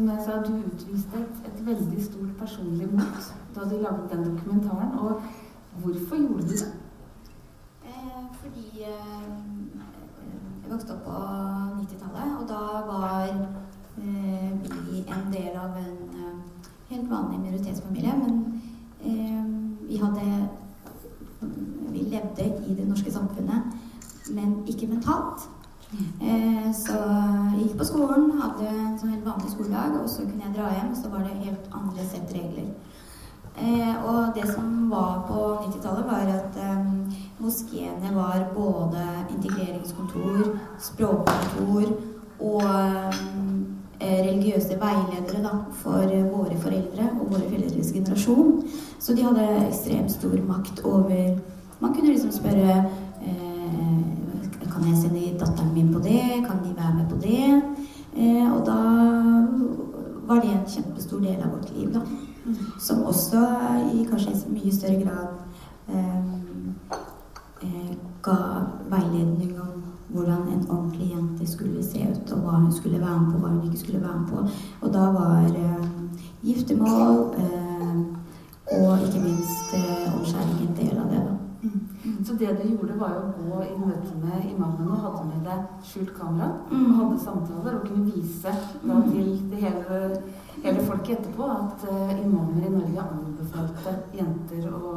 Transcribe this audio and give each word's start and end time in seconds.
som 0.00 0.08
jeg 0.08 0.22
sa, 0.24 0.32
du 0.40 0.54
utviste 0.64 1.18
et, 1.20 1.40
et 1.44 1.58
veldig 1.66 2.02
stort 2.04 2.36
personlig 2.38 2.86
mot 2.92 3.26
da 3.54 3.66
du 3.68 3.74
laget 3.82 4.12
den 4.12 4.22
dokumentaren. 4.24 4.94
Og 4.98 5.22
hvorfor 5.82 6.16
gjorde 6.16 6.42
du 6.48 6.54
det? 6.60 6.68
Eh, 7.84 8.22
fordi 8.40 8.84
eh, 8.88 9.26
jeg 10.62 10.72
vokste 10.72 10.94
opp 10.94 11.04
på 11.04 11.18
90-tallet, 11.82 12.32
og 12.38 12.48
da 12.48 12.62
var 12.88 13.28
eh, 13.28 14.50
vi 14.88 15.04
en 15.04 15.28
del 15.34 15.60
av 15.66 15.76
en 15.82 16.00
eh, 16.16 16.64
helt 16.88 17.10
vanlig 17.10 17.40
minoritetsfamilie. 17.44 18.16
Men 18.24 18.62
eh, 19.04 19.44
vi 19.88 20.00
hadde 20.00 20.48
Vi 21.90 21.98
levde 21.98 22.44
i 22.68 22.74
det 22.74 22.88
norske 22.88 23.12
samfunnet, 23.12 23.62
men 24.34 24.62
ikke 24.66 24.86
mentalt. 24.86 25.48
Eh, 25.92 26.70
så 26.74 26.94
jeg 26.94 27.64
gikk 27.64 27.78
på 27.80 27.86
skolen, 27.88 28.30
hadde 28.38 28.68
en 28.70 28.98
sånn 28.98 29.10
helt 29.16 29.26
vanlig 29.26 29.50
skoledag, 29.50 29.96
og 29.98 30.06
så 30.10 30.22
kunne 30.22 30.46
jeg 30.46 30.54
dra 30.54 30.70
hjem, 30.70 30.92
og 30.92 31.00
så 31.00 31.10
var 31.10 31.24
det 31.26 31.40
helt 31.48 31.72
andre 31.74 32.06
sett 32.06 32.34
regler. 32.36 32.68
Eh, 33.58 33.96
og 34.06 34.30
det 34.36 34.46
som 34.52 34.68
var 34.92 35.24
på 35.26 35.40
90-tallet, 35.64 36.06
var 36.06 36.30
at 36.36 36.60
eh, 36.62 37.18
moskeene 37.42 38.14
var 38.14 38.46
både 38.54 39.02
integreringskontor, 39.34 40.54
språkkontor 40.78 41.96
og 42.40 42.62
religiøse 44.00 44.78
veiledere 44.80 45.42
da, 45.44 45.56
for 45.82 46.06
våre 46.30 46.56
foreldre 46.62 47.08
og 47.18 47.34
våre 47.34 47.50
foreldres 47.50 47.90
generasjon. 47.92 48.62
Så 49.02 49.12
de 49.12 49.26
hadde 49.26 49.44
ekstremt 49.66 50.14
stor 50.14 50.38
makt 50.46 50.80
over 50.88 51.34
Man 51.80 51.94
kunne 51.94 52.12
liksom 52.12 52.32
spørre 52.32 52.74
kjempestor 61.10 61.20
del 61.20 61.42
av 61.42 61.50
vårt 61.50 61.76
liv, 61.76 61.92
da. 61.92 62.00
Som 62.80 63.02
også 63.04 63.40
i 63.94 64.06
kanskje 64.08 64.32
i 64.32 64.52
mye 64.54 64.72
større 64.72 65.02
grad 65.02 65.28
eh, 65.88 66.18
eh, 67.62 67.96
ga 68.22 68.36
veiledning 68.90 69.58
om 69.60 69.82
hvordan 70.10 70.48
en 70.48 70.66
ordentlig 70.68 71.12
jente 71.12 71.46
skulle 71.46 71.82
se 71.82 71.98
ut, 71.98 72.32
og 72.32 72.38
hva 72.38 72.58
hun 72.58 72.72
skulle 72.72 73.00
være 73.00 73.20
med 73.20 73.32
på, 73.32 73.38
hva 73.38 73.48
hun 73.48 73.66
ikke 73.68 73.78
skulle 73.78 74.02
være 74.02 74.20
med 74.20 74.28
på. 74.28 74.48
Og 74.80 74.92
da 74.92 75.10
var 75.10 75.44
eh, 75.46 75.86
giftermål 76.42 77.34
eh, 77.38 78.00
og 78.80 79.06
ikke 79.06 79.22
minst 79.22 79.74
eh, 79.74 80.08
omskjæring 80.14 80.68
en 80.68 80.76
del 80.76 80.98
av 80.98 81.10
det. 81.10 81.22
da. 81.28 81.36
Så 82.24 82.34
det 82.38 82.48
du 82.56 82.68
gjorde, 82.68 82.96
var 83.00 83.16
å 83.18 83.30
gå 83.36 83.62
i 83.66 83.74
møte 83.76 84.14
med 84.16 84.44
imamen 84.48 84.88
og 84.88 85.02
hadde 85.04 85.24
med 85.28 85.42
deg 85.44 85.84
skjult 85.84 86.14
kamera. 86.16 86.54
Mm. 86.70 86.86
Og 86.86 86.94
hadde 87.00 87.18
samtaler 87.24 87.76
og 87.76 87.88
kunne 87.88 88.12
vise 88.14 88.54
da, 88.82 89.00
til 89.10 89.34
det 89.50 89.60
hele, 89.60 89.98
hele 90.64 90.84
folket 90.86 91.18
etterpå 91.18 91.48
at 91.54 91.84
uh, 91.88 92.14
imamer 92.14 92.66
i 92.66 92.72
Norge 92.72 93.04
anbefalte 93.06 93.96
jenter 94.16 94.66
å 94.70 94.94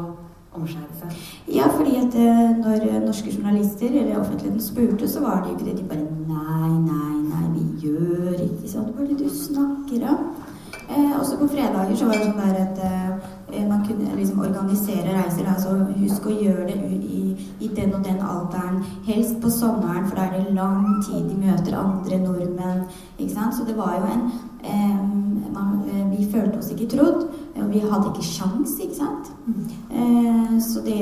omskjære 0.54 0.98
seg. 1.00 1.22
Ja, 1.56 1.68
fordi 1.74 1.96
at 1.98 2.16
eh, 2.20 2.42
når 2.60 3.06
norske 3.06 3.32
journalister 3.34 3.90
eller 3.90 4.20
offentligheten 4.20 4.62
spurte, 4.62 5.08
så 5.10 5.24
var 5.24 5.44
det 5.44 5.56
ikke 5.56 5.70
det. 5.70 5.78
De 5.80 5.88
bare 5.90 6.10
Nei, 6.34 6.70
nei, 6.86 7.16
nei, 7.30 7.46
vi 7.56 7.88
gjør 7.88 8.36
ikke 8.38 8.70
sånn. 8.70 8.92
Hva 8.94 9.04
er 9.04 9.10
det 9.14 9.26
du 9.26 9.30
snakker 9.34 10.06
om? 10.12 10.28
Eh, 10.84 11.14
også 11.20 11.40
på 11.40 11.50
fredager 11.54 11.96
så 11.98 12.10
var 12.10 12.20
det 12.20 12.28
sånn 12.28 12.42
der 12.44 12.62
at 12.64 12.84
eh, 12.86 13.32
man 13.70 13.86
kunne 13.88 14.16
liksom 14.16 14.40
organisere 14.40 15.14
reiser. 15.14 15.48
Altså 15.50 15.76
husk 15.98 16.26
å 16.28 16.36
gjøre 16.38 16.68
det 16.70 16.78
i, 17.04 17.22
i 17.60 17.70
den 17.76 17.94
og 17.94 18.04
den 18.06 18.22
alderen. 18.22 18.82
Helst 19.08 19.40
på 19.42 19.52
sommeren, 19.54 20.08
for 20.08 20.20
da 20.20 20.28
er 20.28 20.40
det 20.40 20.58
lang 20.58 21.04
tid 21.06 21.30
de 21.30 21.38
møter 21.46 21.78
andre 21.80 22.20
nordmenn. 22.26 22.84
Ikke 23.18 23.34
sant? 23.36 23.58
Så 23.58 23.68
det 23.70 23.78
var 23.78 23.98
jo 24.00 24.12
en 24.14 24.28
eh, 24.64 25.00
man, 25.54 25.80
eh, 25.88 26.04
Vi 26.18 26.30
følte 26.32 26.60
oss 26.60 26.72
ikke 26.74 26.92
trodd. 26.96 27.26
Og 27.54 27.72
vi 27.72 27.80
hadde 27.80 28.12
ikke 28.12 28.26
sjans, 28.26 28.78
ikke 28.82 29.00
sant? 29.00 29.32
Eh, 29.92 30.54
så 30.62 30.82
det, 30.86 31.02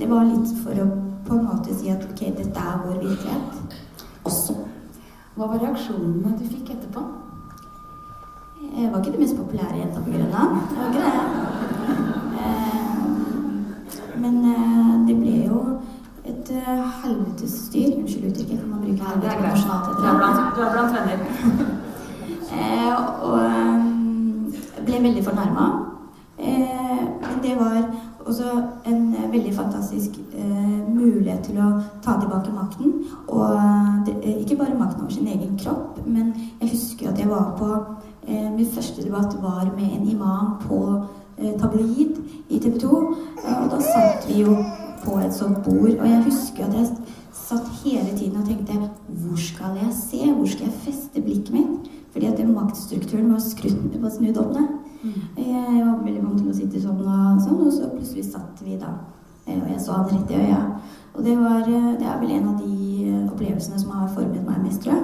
det 0.00 0.10
var 0.10 0.28
litt 0.28 0.52
for 0.64 0.76
å 0.82 0.90
på 1.22 1.38
en 1.38 1.46
måte 1.46 1.74
si 1.78 1.90
at 1.92 2.02
ok, 2.04 2.20
dette 2.36 2.60
er 2.60 2.80
vår 2.84 2.98
virkelighet 3.00 3.76
også. 4.28 4.56
Hva 5.36 5.48
var 5.48 5.62
reaksjonene 5.62 6.34
du 6.36 6.44
fikk 6.44 6.74
etterpå? 6.74 7.04
Jeg 8.76 8.92
var 8.92 8.98
ikke 8.98 9.12
den 9.12 9.20
mest 9.20 9.36
populære 9.36 9.78
jenta 9.78 10.00
på 10.00 10.10
Grønland. 10.10 10.50
Det 10.68 10.76
var 10.78 10.86
ikke 10.88 11.02
det. 11.06 11.16
Eh, 12.42 14.20
men 14.22 14.34
eh, 14.52 15.08
det 15.08 15.16
ble 15.20 15.34
jo 15.46 15.58
et 16.24 16.50
eh, 16.50 16.84
helvetes 17.02 17.52
styr. 17.66 17.96
Unnskyld 17.98 18.30
uttrykket, 18.30 18.58
kan 18.60 18.68
man 18.70 18.80
bruke 18.80 18.92
Det 18.96 19.06
helvete 19.08 19.36
på 19.36 19.42
greit. 19.42 19.52
nasjonalt 19.52 19.84
Du 20.56 20.60
er 20.62 20.72
blant, 20.74 20.96
er 20.96 21.04
venner. 21.10 21.30
Eh, 22.52 22.94
og 23.24 23.38
eh, 23.40 24.84
ble 24.84 24.98
veldig 25.02 25.24
fornærma. 25.24 25.64
Eh, 26.38 27.00
men 27.20 27.38
det 27.42 27.54
var 27.56 27.78
også 28.26 28.44
en 28.86 29.14
eh, 29.14 29.32
veldig 29.32 29.54
fantastisk 29.54 30.10
eh, 30.34 30.88
mulighet 30.88 31.40
til 31.46 31.58
å 31.58 31.70
ta 32.04 32.18
tilbake 32.20 32.52
makten. 32.52 32.92
Og 33.28 33.56
det, 34.06 34.18
eh, 34.20 34.36
ikke 34.42 34.56
bare 34.60 34.78
makten 34.78 35.02
over 35.02 35.12
sin 35.12 35.26
egen 35.26 35.56
kropp, 35.58 36.06
men 36.06 36.34
jeg 36.60 36.70
husker 36.74 37.08
at 37.10 37.18
jeg 37.18 37.30
var 37.30 37.54
på 37.58 37.70
eh, 37.72 38.11
Min 38.56 38.66
første 38.74 39.02
debatt 39.02 39.36
var 39.42 39.64
med 39.76 39.88
en 39.96 40.08
imam 40.08 40.56
på 40.66 40.78
eh, 41.38 41.54
tabloid 41.60 42.18
i 42.50 42.58
TV 42.58 42.78
2. 42.78 43.00
Eh, 43.44 43.62
og 43.64 43.70
da 43.72 43.78
satt 43.80 44.28
vi 44.28 44.42
jo 44.42 44.56
på 45.04 45.16
et 45.18 45.34
sånt 45.34 45.62
bord, 45.64 45.96
og 45.98 46.06
jeg 46.06 46.22
husker 46.28 46.64
at 46.68 46.74
jeg 46.78 46.90
satt 47.34 47.70
hele 47.84 48.12
tiden 48.18 48.36
og 48.42 48.46
tenkte 48.46 48.76
Hvor 49.08 49.36
skal 49.40 49.78
jeg 49.80 49.92
se? 49.96 50.20
Hvor 50.36 50.46
skal 50.46 50.66
jeg 50.68 50.80
feste 50.84 51.22
blikket 51.24 51.52
mitt? 51.56 51.90
Fordi 52.12 52.26
at 52.28 52.36
den 52.36 52.52
maktstrukturen 52.54 53.30
var 53.32 53.40
snudd 54.12 54.36
opp 54.38 54.52
ned. 54.52 54.68
Jeg 55.36 55.86
var 55.86 56.02
veldig 56.04 56.22
vant 56.22 56.38
til 56.38 56.50
å 56.52 56.54
sitte 56.54 56.82
sånn 56.82 57.00
og 57.00 57.40
sånn, 57.42 57.62
og 57.66 57.72
så 57.74 57.88
plutselig 57.90 58.26
satt 58.28 58.60
vi 58.62 58.76
da. 58.78 58.92
eh, 59.46 59.56
Og 59.62 59.70
jeg 59.72 59.80
så 59.80 59.96
han 59.96 60.10
rett 60.12 60.30
i 60.30 60.34
øya. 60.44 60.60
Og 61.14 61.24
det, 61.24 61.34
var, 61.40 61.64
eh, 61.66 61.88
det 61.98 62.06
er 62.06 62.20
vel 62.20 62.30
en 62.36 62.48
av 62.52 62.60
de 62.60 63.08
eh, 63.08 63.24
opplevelsene 63.32 63.80
som 63.80 63.90
har 63.96 64.12
formet 64.14 64.44
meg 64.46 64.60
mest, 64.62 64.82
tror 64.84 64.94
jeg. 64.94 65.02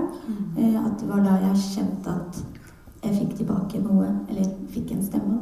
Eh, 0.58 0.76
At 0.86 1.00
det 1.00 1.08
var 1.08 1.24
da 1.24 1.34
jeg 1.48 1.64
kjente 1.64 2.14
at 2.14 2.38
jeg 3.02 3.14
fikk 3.14 3.36
tilbake 3.40 3.80
noe, 3.82 4.08
eller 4.28 4.50
fikk 4.74 4.92
en 4.94 5.04
stemme. 5.06 5.38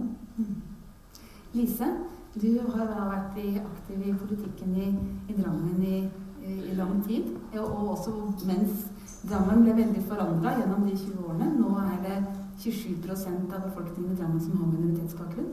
Lise, 1.57 1.89
du 2.37 2.51
har 2.69 2.89
vært 3.09 3.39
aktiv 3.39 4.03
i 4.05 4.13
politikken 4.13 4.75
i, 4.77 4.89
i 5.33 5.37
Drammen 5.39 5.81
i, 5.81 6.01
i, 6.45 6.75
lang 6.77 6.99
tid. 7.07 7.31
Og, 7.57 7.65
og 7.65 7.93
også 7.95 8.13
mens 8.49 8.85
Drammen 9.27 9.63
ble 9.65 9.77
veldig 9.79 10.03
forandra 10.09 10.53
gjennom 10.59 10.85
de 10.85 10.97
20 10.99 11.23
årene. 11.25 11.49
Nå 11.57 11.73
er 11.81 11.97
det 12.05 12.19
27% 12.61 13.55
av 13.57 13.65
befolkningen 13.71 14.13
i 14.13 14.19
Drammen 14.19 14.43
som 14.43 14.59
har 14.61 14.69
minoritetsbakgrunn. 14.75 15.49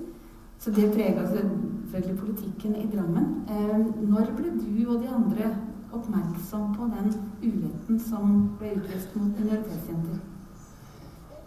Så 0.60 0.72
det 0.76 0.92
prega 0.92 1.24
selvfølgelig 1.32 2.20
politikken 2.20 2.76
i 2.82 2.90
Drammen. 2.92 3.32
Eh, 3.48 3.80
når 4.10 4.36
ble 4.36 4.52
du 4.60 4.84
og 4.90 5.00
de 5.02 5.10
andre 5.12 5.56
oppmerksom 5.94 6.76
på 6.76 6.92
den 6.92 7.16
uretten 7.44 8.00
som 8.12 8.38
ble 8.60 8.76
utvist 8.82 9.16
mot 9.16 9.40
minoritetsjenter? 9.40 10.22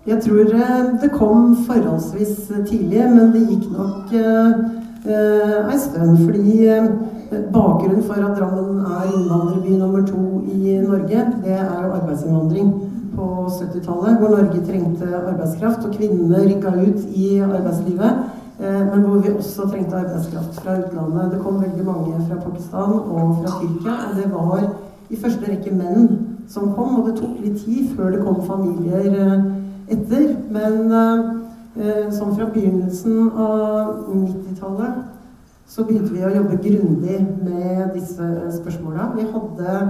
Jeg 0.07 0.23
tror 0.23 0.41
eh, 0.55 1.01
det 1.03 1.11
kom 1.11 1.57
forholdsvis 1.67 2.53
tidlig, 2.69 3.03
men 3.11 3.33
det 3.35 3.47
gikk 3.49 3.65
nok 3.73 4.13
eh, 4.15 4.53
eh, 5.11 5.73
ei 5.73 5.79
stund. 5.83 6.21
Fordi 6.23 6.69
eh, 6.69 6.87
bakgrunnen 7.53 8.05
for 8.07 8.15
at 8.15 8.39
Drammen 8.39 8.85
er 8.87 9.09
innvandrerby 9.17 9.75
nummer 9.81 10.07
to 10.07 10.45
i 10.53 10.79
Norge, 10.85 11.27
det 11.43 11.57
er 11.59 11.91
arbeidsinnvandring 11.91 12.71
på 13.17 13.27
70-tallet, 13.49 14.19
hvor 14.21 14.29
Norge 14.29 14.63
trengte 14.69 15.11
arbeidskraft, 15.27 15.89
og 15.89 15.95
kvinnene 15.99 16.45
rykka 16.45 16.69
ut 16.69 17.03
i 17.15 17.39
arbeidslivet. 17.41 18.25
Eh, 18.61 18.81
men 18.95 19.03
hvor 19.03 19.19
vi 19.19 19.35
også 19.35 19.69
trengte 19.73 19.97
arbeidskraft 19.97 20.61
fra 20.61 20.79
utlandet. 20.85 21.33
Det 21.33 21.43
kom 21.43 21.63
veldig 21.63 21.85
mange 21.85 22.27
fra 22.29 22.41
Pakistan 22.47 22.93
og 22.95 23.37
fra 23.43 23.59
Tyrkia, 23.61 23.99
og 24.07 24.17
det 24.23 24.33
var 24.33 24.69
i 25.11 25.17
første 25.17 25.51
rekke 25.51 25.75
menn 25.75 26.09
som 26.49 26.73
kom. 26.79 27.01
Og 27.01 27.11
det 27.11 27.19
tok 27.21 27.43
litt 27.43 27.59
tid 27.65 27.91
før 27.97 28.15
det 28.15 28.25
kom 28.25 28.43
familier 28.47 29.11
eh, 29.11 29.66
etter. 29.89 30.27
Men 30.53 30.93
eh, 30.93 32.09
sånn 32.15 32.35
fra 32.37 32.49
begynnelsen 32.53 33.31
av 33.33 34.07
90-tallet 34.13 35.05
så 35.67 35.83
begynte 35.85 36.15
vi 36.15 36.23
å 36.23 36.35
jobbe 36.35 36.61
grundig 36.63 37.19
med 37.43 37.97
disse 37.97 38.29
spørsmåla. 38.61 39.11
Vi 39.17 39.27
hadde 39.33 39.81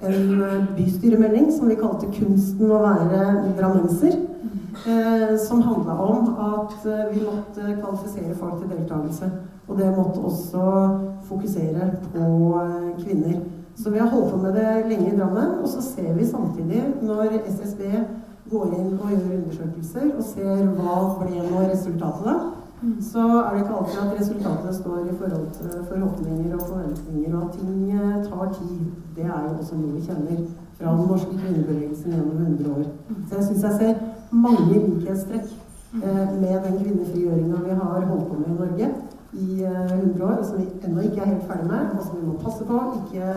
en 0.00 0.42
eh, 0.48 0.58
bystyremelding 0.78 1.52
som 1.54 1.70
vi 1.70 1.78
kalte 1.80 2.10
'Kunsten 2.10 2.70
å 2.70 2.82
være 2.82 3.54
drammenser'. 3.58 4.18
Eh, 4.86 5.36
som 5.36 5.62
handla 5.62 5.98
om 5.98 6.28
at 6.38 6.86
eh, 6.86 7.12
vi 7.12 7.20
måtte 7.26 7.76
kvalifisere 7.82 8.34
folk 8.34 8.60
til 8.60 8.70
deltakelse. 8.70 9.30
Og 9.68 9.78
det 9.78 9.96
måtte 9.96 10.20
også 10.24 10.62
fokusere 11.28 11.90
på 12.12 12.26
eh, 12.62 13.04
kvinner. 13.04 13.40
Så 13.76 13.90
vi 13.90 13.98
har 13.98 14.08
holdt 14.08 14.30
på 14.30 14.36
med 14.36 14.54
det 14.54 14.84
lenge 14.88 15.12
i 15.12 15.16
Drammen. 15.18 15.58
Og 15.62 15.68
så 15.68 15.82
ser 15.82 16.14
vi 16.14 16.26
samtidig, 16.26 16.82
når 17.02 17.40
SSB 17.46 17.82
går 18.50 18.72
inn 18.78 18.96
og 18.98 19.12
gjør 19.12 19.36
undersøkelser 19.38 20.08
og 20.16 20.24
ser 20.26 20.64
hva 20.78 20.96
ble 21.20 21.44
nå 21.44 21.66
resultatet, 21.70 22.26
da, 22.26 22.60
så 23.00 23.20
er 23.20 23.50
det 23.54 23.60
ikke 23.60 23.76
alltid 23.78 23.98
at 24.02 24.20
resultatet 24.20 24.74
står 24.74 24.98
i 25.12 25.16
forhold 25.20 25.48
til 25.58 25.70
forhåpninger 25.88 26.54
og 26.56 26.62
forventninger, 26.68 27.36
og 27.36 27.42
at 27.44 27.52
ting 27.58 27.92
eh, 27.92 28.24
tar 28.28 28.46
tid. 28.58 28.80
Det 29.16 29.24
er 29.24 29.40
jo 29.44 29.58
også 29.58 29.76
noe 29.76 29.92
vi 29.96 30.04
kjenner 30.06 30.38
fra 30.78 30.94
den 30.96 31.06
norske 31.10 31.34
kvinnebevegelsen 31.42 32.14
gjennom 32.14 32.36
100 32.36 32.70
år. 32.76 32.86
Så 33.28 33.36
jeg 33.36 33.44
syns 33.44 33.66
jeg 33.66 33.74
ser 33.80 33.94
mange 34.30 34.64
likhetstrekk 34.72 35.52
eh, 36.04 36.28
med 36.40 36.56
den 36.64 36.80
kvinnefrigjøringa 36.80 37.62
vi 37.66 37.78
har 37.82 38.08
holdt 38.12 38.28
på 38.30 38.40
med 38.40 38.48
i 38.48 38.58
Norge 38.62 38.90
i 39.32 39.62
eh, 39.64 39.92
100 39.98 40.24
år, 40.24 40.36
og 40.40 40.44
som 40.44 40.58
vi 40.58 40.68
ennå 40.88 41.00
ikke 41.00 41.20
er 41.20 41.32
helt 41.34 41.46
ferdig 41.52 41.68
med, 41.68 41.94
og 41.98 42.02
som 42.06 42.16
vi 42.16 42.26
må 42.26 42.38
passe 42.46 42.64
på 42.64 42.80
ikke 43.02 43.28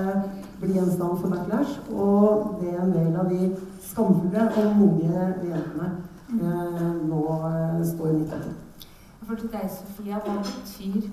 bli 0.61 0.77
gjenstand 0.77 1.19
for 1.19 1.35
backlash. 1.35 1.75
Og 1.91 2.55
det 2.61 2.71
er 2.71 2.81
en 2.85 2.95
del 2.95 3.19
av 3.19 3.29
de 3.29 3.51
skamfulle 3.93 4.47
og 4.57 4.75
modige 4.79 5.27
jentene 5.45 5.89
eh, 6.33 6.89
nå 7.07 7.21
eh, 7.49 7.83
står 7.93 8.17
midt 8.17 8.33
oppi. 8.33 8.53
For 9.23 9.39
til 9.39 9.51
deg, 9.53 9.69
Sofia, 9.71 10.19
hva 10.19 10.41
betyr 10.43 11.05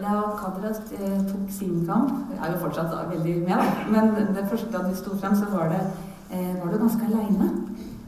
da 0.00 0.14
Kadra 0.40 0.70
eh, 0.72 1.20
tok 1.28 1.50
sin 1.52 1.84
kamp 1.86 2.32
Jeg 2.32 2.40
er 2.40 2.54
jo 2.54 2.62
fortsatt 2.64 2.94
veldig 3.10 3.34
med, 3.44 3.54
da. 3.60 3.66
Men 3.92 4.34
det 4.36 4.46
første 4.50 4.72
da 4.72 4.82
du 4.88 4.94
sto 4.96 5.16
frem, 5.20 5.36
så 5.36 5.50
var, 5.52 5.68
det, 5.68 5.82
eh, 6.30 6.54
var 6.62 6.72
du 6.72 6.78
ganske 6.78 7.04
aleine. 7.10 7.50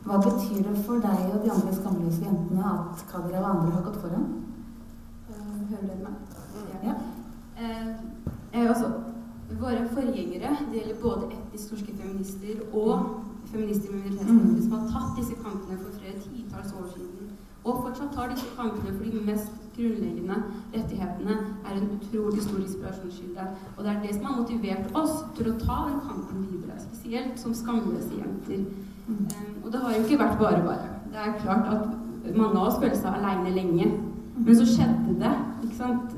Hva 0.07 0.19
betyr 0.23 0.65
det 0.65 0.77
for 0.87 1.03
deg 1.03 1.23
og 1.35 1.45
de 1.45 1.53
andre 1.53 1.75
skamløse 1.75 2.25
jentene 2.25 2.73
at 2.73 3.05
Kadra 3.11 3.43
og 3.43 3.51
andre 3.51 3.77
har 3.77 3.87
gått 3.91 4.01
foran? 4.03 4.27
Hører 5.71 5.87
dere 5.91 6.03
meg? 6.03 6.17
Ja. 6.87 6.97
Eh, 7.59 7.89
eh, 8.55 8.69
altså, 8.69 8.91
våre 9.61 9.87
forgjengere, 9.93 10.57
det 10.73 10.81
gjelder 10.81 11.03
både 11.03 11.31
etnisk 11.37 11.73
norske 11.73 11.97
feminister 12.01 12.63
og 12.73 13.07
feminister 13.53 13.93
med 13.93 14.01
minoritetsbakgrunn, 14.07 14.63
som 14.63 14.73
har 14.79 14.89
tatt 14.95 15.21
disse 15.21 15.37
kampene 15.45 15.79
for 15.83 15.99
flere 15.99 16.17
titalls 16.25 16.75
år 16.81 16.89
siden, 16.95 17.31
og 17.67 17.83
fortsatt 17.85 18.13
tar 18.15 18.31
disse 18.31 18.51
kampene 18.57 18.95
for 18.97 19.05
de 19.05 19.23
mest 19.27 19.55
grunnleggende 19.77 20.37
rettighetene, 20.75 21.37
er 21.67 21.79
en 21.79 21.89
utrolig 21.97 22.43
stor 22.43 22.61
inspirasjonskilde. 22.63 23.47
Og 23.77 23.85
det 23.85 23.93
er 23.93 24.03
det 24.03 24.15
som 24.15 24.25
har 24.25 24.41
motivert 24.41 24.99
oss 25.03 25.17
til 25.37 25.51
å 25.51 25.57
ta 25.63 25.79
den 25.89 25.99
kampen 26.09 26.47
videre, 26.51 26.79
spesielt 26.81 27.41
som 27.43 27.55
skamløse 27.55 28.21
jenter. 28.21 28.65
Um, 29.09 29.27
og 29.65 29.73
det 29.73 29.81
har 29.83 29.97
jo 29.97 30.05
ikke 30.05 30.21
vært 30.23 30.39
bare 30.39 30.63
bare. 30.65 30.93
Det 31.11 31.23
er 31.23 31.41
klart 31.43 31.69
at 31.75 32.37
mange 32.37 32.55
av 32.55 32.69
oss 32.69 32.79
følte 32.83 33.01
seg 33.03 33.19
aleine 33.19 33.55
lenge. 33.55 33.91
Men 34.37 34.57
så 34.57 34.67
skjedde 34.69 35.19
det. 35.21 35.35
ikke 35.65 35.77
sant? 35.77 36.17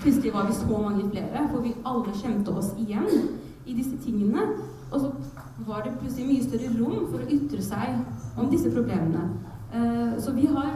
Plutselig 0.00 0.32
var 0.34 0.46
vi 0.46 0.54
så 0.54 0.82
mange 0.82 1.10
flere, 1.10 1.48
for 1.50 1.62
vi 1.64 1.74
alle 1.86 2.14
kjente 2.14 2.54
oss 2.54 2.72
igjen 2.78 3.08
i 3.66 3.74
disse 3.74 3.96
tingene. 4.04 4.44
Og 4.90 5.00
så 5.00 5.10
var 5.66 5.82
det 5.82 5.98
plutselig 5.98 6.26
mye 6.26 6.44
større 6.44 6.70
rom 6.78 7.06
for 7.10 7.22
å 7.22 7.30
ytre 7.34 7.62
seg 7.62 8.38
om 8.38 8.50
disse 8.52 8.70
problemene. 8.70 9.24
Eh, 9.74 10.14
så 10.22 10.32
vi 10.32 10.46
har 10.46 10.70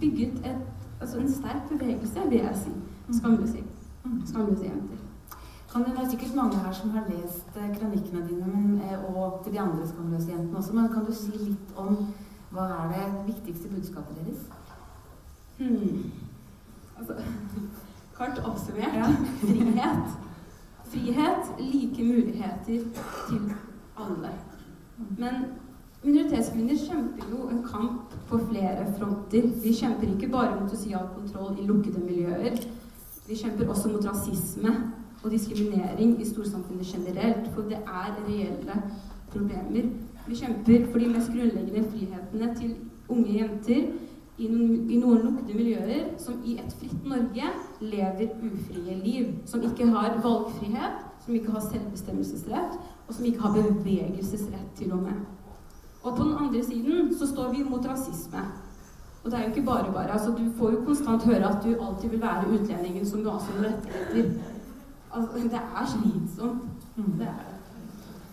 bygget 0.00 0.46
et, 0.46 0.62
altså 1.00 1.18
en 1.18 1.32
sterk 1.32 1.68
bevegelse, 1.70 2.28
vil 2.28 2.38
jeg 2.38 2.56
si. 2.64 2.74
Skamløse, 3.18 3.64
skamløse 4.28 4.64
jenter. 4.64 5.04
Kan 5.72 5.84
det, 5.84 5.94
er 5.96 6.10
sikkert 6.10 6.34
mange 6.34 6.56
her 6.56 6.72
som 6.72 6.90
har 6.90 7.08
lest 7.08 7.56
eh, 7.56 7.72
kronikkene 7.78 8.26
dine 8.28 8.46
men, 8.46 8.80
eh, 8.80 9.04
og 9.14 9.40
til 9.44 9.52
de 9.52 9.60
andre 9.60 9.88
skamløse 9.88 10.30
jentene 10.30 10.56
også, 10.56 10.72
men 10.72 10.88
kan 10.92 11.04
du 11.04 11.12
si 11.12 11.32
litt 11.32 11.74
om 11.76 11.96
hva 12.52 12.68
er 12.76 12.92
det 12.94 13.08
viktigste 13.26 13.68
budskapet 13.68 14.16
deres? 14.20 14.46
Hmm. 15.58 16.10
Altså, 16.98 17.14
kort 18.18 18.40
oppsummert 18.44 19.18
frihet. 19.40 20.16
Frihet, 20.88 21.50
like 21.58 22.04
muligheter 22.04 22.84
til 23.28 23.52
alle. 24.04 24.32
Men 25.18 25.44
minoritetskvinner 26.02 26.78
kjemper 26.78 27.30
jo 27.32 27.48
en 27.52 27.62
kamp 27.66 28.14
på 28.28 28.40
flere 28.50 28.86
fronter. 28.98 29.48
Vi 29.62 29.74
kjemper 29.74 30.10
ikke 30.14 30.30
bare 30.32 30.60
mot 30.60 30.70
sosial 30.70 31.08
kontroll 31.14 31.58
i 31.58 31.66
lukkede 31.66 32.02
miljøer. 32.04 32.58
Vi 33.28 33.36
kjemper 33.36 33.68
også 33.68 33.92
mot 33.92 34.06
rasisme 34.06 34.74
og 35.24 35.30
diskriminering 35.30 36.20
i 36.20 36.26
storsamfunnet 36.26 36.86
generelt, 36.86 37.48
for 37.54 37.62
det 37.62 37.78
er 37.82 38.14
reelle 38.28 38.82
problemer. 39.32 39.90
Vi 40.28 40.36
kjemper 40.36 40.86
for 40.90 40.98
de 40.98 41.08
mest 41.08 41.32
grunnleggende 41.32 41.88
frihetene 41.90 42.54
til 42.56 42.76
unge 43.08 43.34
jenter 43.40 43.88
i, 44.38 44.46
noen 44.48 45.24
lukkede 45.24 45.56
miljøer 45.56 46.12
som 46.22 46.38
i 46.46 46.58
et 46.62 46.74
fritt 46.78 47.06
Norge 47.08 47.50
lever 47.80 48.36
ufrie 48.46 48.98
liv. 49.02 49.32
Som 49.50 49.64
ikke 49.66 49.88
har 49.90 50.20
valgfrihet, 50.22 51.00
som 51.24 51.34
ikke 51.34 51.54
har 51.54 51.64
selvbestemmelsesrett, 51.66 52.78
og 53.08 53.14
som 53.14 53.24
ikke 53.24 53.40
har 53.40 53.52
bevegelsesrett 53.52 54.72
til 54.76 54.92
og 54.92 55.02
med. 55.02 55.20
Og 56.02 56.16
på 56.16 56.22
den 56.22 56.36
andre 56.38 56.64
siden 56.64 57.14
så 57.18 57.26
står 57.26 57.52
vi 57.52 57.62
mot 57.70 57.86
rasisme. 57.86 58.42
Og 59.24 59.30
det 59.30 59.38
er 59.38 59.42
jo 59.42 59.48
ikke 59.48 59.66
bare 59.66 59.92
bare. 59.92 60.10
altså 60.12 60.30
Du 60.30 60.44
får 60.58 60.70
jo 60.70 60.84
konstant 60.86 61.22
høre 61.22 61.48
at 61.48 61.64
du 61.64 61.76
alltid 61.84 62.08
vil 62.08 62.20
være 62.20 62.48
utlendingen 62.48 63.06
som 63.06 63.22
du 63.24 63.30
har 63.30 63.38
som 63.38 63.64
rettigheter. 63.64 64.30
Altså, 65.14 65.38
det 65.38 65.54
er 65.54 65.86
slitsomt. 65.86 66.62
Det 66.96 67.26
er 67.26 67.44
det. 67.48 67.58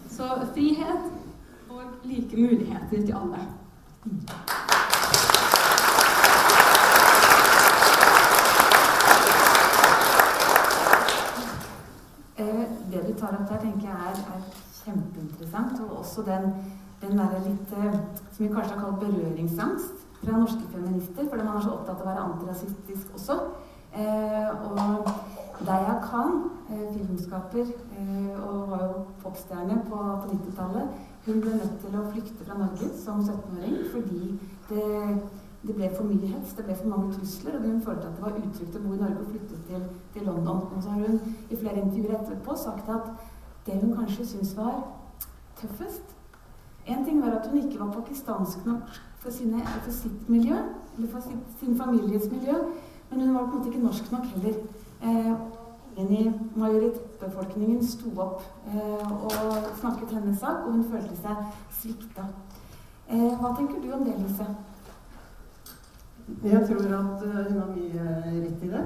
Så 0.10 0.24
frihet 0.54 1.12
og 1.69 1.81
like 2.04 2.38
muligheter 2.38 3.06
til 3.06 3.13
alle. 3.13 3.39
Eh, 12.38 12.66
det 12.92 13.04
du 13.15 13.21
tar 13.21 13.38
opp 13.38 13.47
der, 13.50 13.62
tenker 13.63 13.88
jeg 13.88 14.09
er, 14.12 14.17
er 14.35 14.41
kjempeinteressant. 14.83 15.79
Og 15.85 16.00
også 16.01 16.25
den, 16.27 16.50
den 17.01 17.19
derre 17.19 17.44
litt 17.45 17.77
eh, 17.79 18.01
Som 18.31 18.44
vi 18.44 18.51
kanskje 18.51 18.75
har 18.75 18.81
kalt 18.83 19.00
berøringsangst 19.06 20.03
fra 20.21 20.41
norske 20.41 20.67
feminister. 20.73 21.29
Fordi 21.29 21.47
man 21.47 21.56
er 21.56 21.63
så 21.63 21.77
opptatt 21.77 22.01
av 22.01 22.06
å 22.06 22.12
være 22.12 22.27
antirasistisk 22.27 23.15
også. 23.15 23.39
Eh, 23.95 24.50
og 24.67 25.07
Deya 25.63 26.00
Khan, 26.03 26.50
eh, 26.69 26.88
filmskaper 26.94 27.69
eh, 27.97 28.47
og 28.47 28.69
var 28.69 28.81
jo 28.83 29.06
popstjerne 29.23 29.77
på, 29.88 29.95
på 29.95 30.31
90-tallet, 30.33 30.97
hun 31.25 31.39
ble 31.41 31.53
nødt 31.56 31.77
til 31.79 31.95
å 31.95 32.03
flykte 32.09 32.44
fra 32.44 32.57
Norge 32.59 32.89
som 33.00 33.23
17-åring 33.23 33.77
fordi 33.94 34.33
det, 34.68 34.89
det 35.63 35.77
ble 35.77 35.88
for 35.95 36.09
mye 36.09 36.33
hets, 36.33 36.57
det 36.57 36.68
ble 36.68 36.75
for 36.75 36.91
mange 36.91 37.13
trusler, 37.15 37.56
og 37.56 37.69
hun 37.69 37.79
følte 37.88 38.09
at 38.09 38.19
det 38.19 38.25
var 38.25 38.41
utrygt 38.41 38.75
å 38.75 38.83
bo 38.83 38.97
i 38.97 39.00
Norge 39.06 39.23
og 39.23 39.31
flytte 39.31 39.61
til. 39.69 39.84
Og 40.75 40.83
så 40.83 40.89
har 40.89 41.07
hun 41.07 41.36
i 41.50 41.56
flere 41.56 41.81
intervjuer 41.81 42.19
etterpå 42.19 42.56
sagt 42.56 42.89
at 42.89 43.12
det 43.66 43.80
hun 43.81 43.95
kanskje 43.95 44.25
syntes 44.25 44.57
var 44.57 44.83
tøffest 45.62 46.16
En 46.88 47.06
ting 47.06 47.22
var 47.22 47.31
at 47.39 47.48
hun 47.50 47.57
ikke 47.57 47.80
var 47.80 47.92
pakistansk 47.92 48.66
nok 48.66 48.89
for, 49.18 49.31
sine, 49.31 49.62
for 49.83 49.92
sitt 49.92 50.30
miljø, 50.30 50.56
eller 50.98 51.10
for 51.12 51.19
sitt, 51.19 51.60
sin 51.60 51.77
families 51.77 52.31
miljø, 52.31 52.54
men 53.10 53.22
hun 53.22 53.33
var 53.33 53.45
på 53.45 53.51
en 53.51 53.57
måte 53.57 53.69
ikke 53.72 53.83
norsk 53.83 54.12
nok 54.12 54.25
heller. 54.25 54.54
Eh, 55.01 55.33
ingen 55.98 56.13
i 56.13 56.60
majoritetsbefolkningen 56.60 57.88
sto 57.88 58.12
opp 58.21 58.44
eh, 58.68 59.12
og 59.12 59.33
snakket 59.80 60.13
hennes 60.13 60.39
sak, 60.39 60.66
og 60.66 60.71
hun 60.71 60.86
følte 60.92 61.18
seg 61.18 61.42
svikta. 61.80 62.28
Eh, 63.10 63.33
hva 63.39 63.56
tenker 63.57 63.81
du 63.81 63.92
om 63.94 64.06
det, 64.06 64.13
Lise? 64.21 64.48
Jeg 66.44 66.68
tror 66.68 66.86
at 66.86 67.24
uh, 67.25 67.36
hun 67.50 67.60
har 67.60 67.68
mye 67.75 68.06
rett 68.26 68.64
i 68.66 68.69
det. 68.71 68.85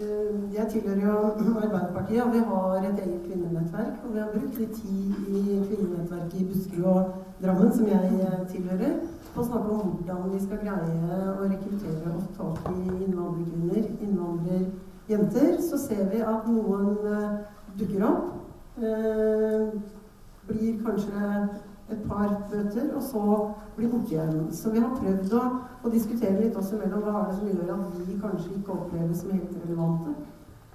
Uh, 0.00 0.54
jeg 0.54 0.66
tilhører 0.70 1.00
jo 1.00 1.16
Arbeiderpartiet, 1.56 2.22
og 2.22 2.32
vi 2.32 2.38
har 2.38 2.76
et 2.76 3.00
eget 3.04 3.22
kvinnenettverk. 3.26 3.96
Og 4.04 4.14
vi 4.14 4.18
har 4.18 4.30
brukt 4.34 4.58
litt 4.58 4.72
tid 4.72 5.10
i 5.28 5.58
kvinnenettverket 5.68 6.38
i 6.40 6.46
Buskerud 6.48 6.84
og 6.84 7.10
Drammen, 7.42 7.72
som 7.76 7.86
jeg 7.86 8.46
tilhører, 8.52 8.94
på 9.34 9.40
å 9.42 9.48
snakke 9.50 9.74
om 9.74 9.90
hvordan 9.90 10.32
vi 10.32 10.40
skal 10.44 10.62
greie 10.62 11.18
å 11.32 11.50
rekruttere 11.50 12.14
og 12.14 12.24
ta 12.36 12.48
opp 12.48 12.70
i 12.72 12.78
innvandrerkvinner, 13.04 13.90
innvandrerjenter. 14.06 15.50
Så 15.68 15.80
ser 15.84 16.08
vi 16.12 16.22
at 16.24 16.48
noen 16.48 16.96
dukker 17.80 18.06
opp. 18.08 18.32
blir 20.46 20.78
kanskje 20.84 21.48
et 21.92 22.04
par 22.08 22.28
møter, 22.52 22.90
og 22.96 23.02
så 23.02 23.22
blir 23.76 23.90
borte 23.92 24.14
igjen. 24.14 24.52
Så 24.52 24.70
vi 24.70 24.82
har 24.82 24.94
prøvd 24.98 25.34
å, 25.38 25.42
å 25.84 25.92
diskutere 25.92 26.40
litt 26.40 26.56
også 26.58 26.80
mellom 26.80 27.04
hva 27.06 27.22
er 27.22 27.30
det 27.30 27.38
som 27.38 27.50
gjør 27.50 27.72
at 27.76 27.98
vi 28.06 28.20
kanskje 28.20 28.54
ikke 28.58 28.76
oppleves 28.76 29.22
som 29.22 29.34
helt 29.34 29.58
relevante 29.64 30.14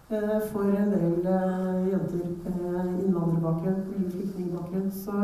eh, 0.10 0.36
for 0.52 0.68
en 0.82 0.94
del 0.94 1.32
eh, 1.36 1.88
jenter 1.94 2.58
med 2.58 3.02
innvandrerbakgrunn 3.06 3.82
eller 3.96 4.14
flyktningbakgrunn. 4.16 4.92
Så 4.92 5.18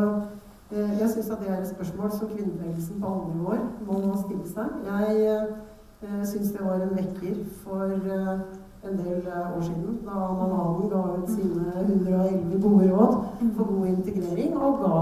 eh, 0.71 0.97
jeg 1.01 1.12
syns 1.13 1.31
at 1.33 1.45
det 1.45 1.51
er 1.51 1.62
et 1.62 1.71
spørsmål 1.73 2.17
som 2.17 2.33
kvinnebevegelsen 2.33 3.01
på 3.01 3.13
alle 3.13 3.38
nivåer 3.38 3.63
må 3.88 4.17
stille 4.25 4.50
seg. 4.51 4.81
Jeg 4.89 5.29
eh, 5.29 6.25
syns 6.27 6.51
det 6.53 6.65
var 6.65 6.83
en 6.83 6.97
vekker 7.00 7.41
for 7.63 7.95
eh, 7.95 8.45
en 8.83 8.97
del 8.99 9.27
år 9.57 9.61
siden, 9.61 9.99
da 10.05 10.15
navalen 10.39 10.89
ga 10.91 11.01
ut 11.17 11.29
sine 11.29 11.65
111 11.85 12.61
gode 12.61 12.91
råd 12.91 13.15
for 13.55 13.63
god 13.71 13.87
integrering, 13.87 14.57
og 14.57 14.79
ga 14.83 14.97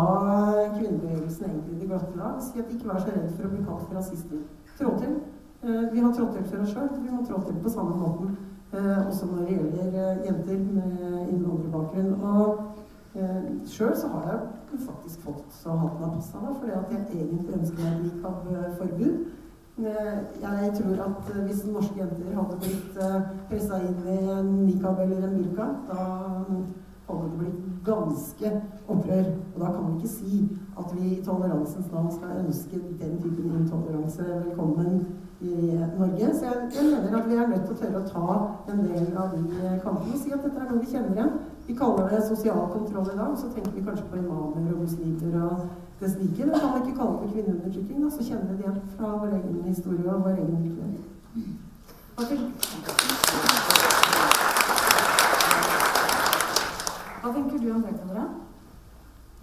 kvinnebevegelsen 0.77 1.49
egentlig 1.49 1.81
det 1.81 1.89
glatte 1.89 2.17
lag. 2.17 2.37
Si 2.45 2.59
at 2.59 2.71
ikke 2.73 2.89
vær 2.89 3.01
så 3.01 3.15
redd 3.15 3.33
for 3.35 3.49
å 3.49 3.53
bli 3.55 3.65
kalt 3.65 3.87
for 3.87 3.97
rasister. 3.97 4.45
Trå 4.77 4.93
til. 5.01 5.19
Vi 5.93 5.99
har 5.99 6.13
trådt 6.13 6.33
til 6.37 6.47
for 6.49 6.63
oss 6.63 6.73
sjøl. 6.73 6.89
Vi 7.01 7.11
må 7.13 7.25
trå 7.25 7.41
til 7.45 7.59
på 7.63 7.73
samme 7.73 7.97
måten 8.01 8.37
også 9.07 9.25
når 9.25 9.37
det 9.37 9.57
gjelder 9.57 10.25
jenter 10.25 10.57
med 10.57 11.27
innvandrerbakgrunn. 11.31 12.13
Og 12.21 12.57
eh, 13.15 13.67
sjøl 13.67 13.95
så 13.97 14.07
har 14.07 14.23
jeg 14.31 14.79
faktisk 14.85 15.25
fått 15.27 15.57
så 15.61 15.75
hatten 15.75 16.05
av 16.07 16.15
passa 16.15 16.39
fordi 16.59 16.71
at 16.77 16.93
jeg 16.93 17.05
egentlig 17.19 17.57
ønsker 17.57 17.83
meg 17.83 17.91
et 17.91 18.03
nikab-forbud. 18.05 19.15
Jeg 19.77 20.71
tror 20.75 21.03
at 21.05 21.43
hvis 21.45 21.65
norske 21.65 21.99
jenter 21.99 22.35
hadde 22.35 22.57
blitt 22.59 22.97
pressa 23.49 23.79
inn 23.79 24.01
i 24.03 24.17
en 24.33 24.49
nikab 24.65 24.99
eller 24.99 25.23
en 25.27 25.37
burka, 25.37 25.67
da 25.87 26.01
hadde 27.07 27.29
det 27.29 27.37
blitt 27.39 27.61
ganske 27.85 28.51
opprør. 28.87 29.31
Og 29.55 29.61
da 29.61 29.71
kan 29.71 29.87
vi 29.87 29.95
ikke 29.95 30.13
si 30.17 30.49
at 30.79 30.93
vi 30.95 31.07
i 31.13 31.23
toleransens 31.25 31.91
navn 31.91 32.11
skal 32.11 32.43
ønske 32.45 32.81
den 32.99 33.17
typen 33.23 33.55
intoleranse 33.61 34.27
velkommen 34.27 35.05
i 35.41 35.55
Norge. 35.97 36.33
Så 36.35 36.45
jeg, 36.45 36.69
jeg, 36.75 36.85
mener 36.91 37.17
at 37.21 37.29
vi 37.29 37.35
er 37.35 37.47
nødt 37.47 37.65
til 37.65 37.75
å 37.75 37.79
tørre 37.81 38.03
å 38.03 38.11
ta 38.11 38.73
en 38.73 38.85
del 38.85 39.17
av 39.17 39.33
de 39.35 39.73
kampene 39.85 40.13
og 40.13 40.21
si 40.21 40.35
at 40.35 40.45
dette 40.45 40.61
er 40.61 40.69
noe 40.69 40.83
vi 40.83 40.91
kjenner 40.91 41.15
igjen. 41.15 41.33
Vi 41.67 41.75
kaller 41.75 42.09
det 42.09 42.27
sosial 42.27 42.67
kontroll 42.73 43.09
i 43.13 43.17
dag, 43.17 43.37
så 43.37 43.49
tenker 43.53 43.71
vi 43.71 43.85
kanskje 43.85 44.05
på 44.11 44.17
imamer 44.17 44.73
og 44.73 44.81
muslimer 44.81 45.43
og 45.43 45.69
det 45.99 46.11
slike. 46.11 46.45
Men 46.45 46.59
kan 46.59 46.69
vi 46.73 46.79
ikke 46.85 46.99
kalle 46.99 47.11
det 47.11 47.19
for 47.21 47.31
kvinneundertrykking, 47.33 48.11
så 48.11 48.23
kjenner 48.23 48.45
vi 48.49 48.57
det 48.57 48.63
igjen 48.63 48.81
fra 48.97 49.07
vår 49.21 49.31
egen 49.39 49.63
historie 49.63 50.13
og 50.13 50.23
vår 50.23 50.29
egen 50.29 50.63
virkelighet. 50.63 51.11
Hva 57.21 57.33
tenker 57.33 57.57
du 57.57 57.71
om 57.73 57.81
det, 57.81 57.93
Kamera? 57.99 58.25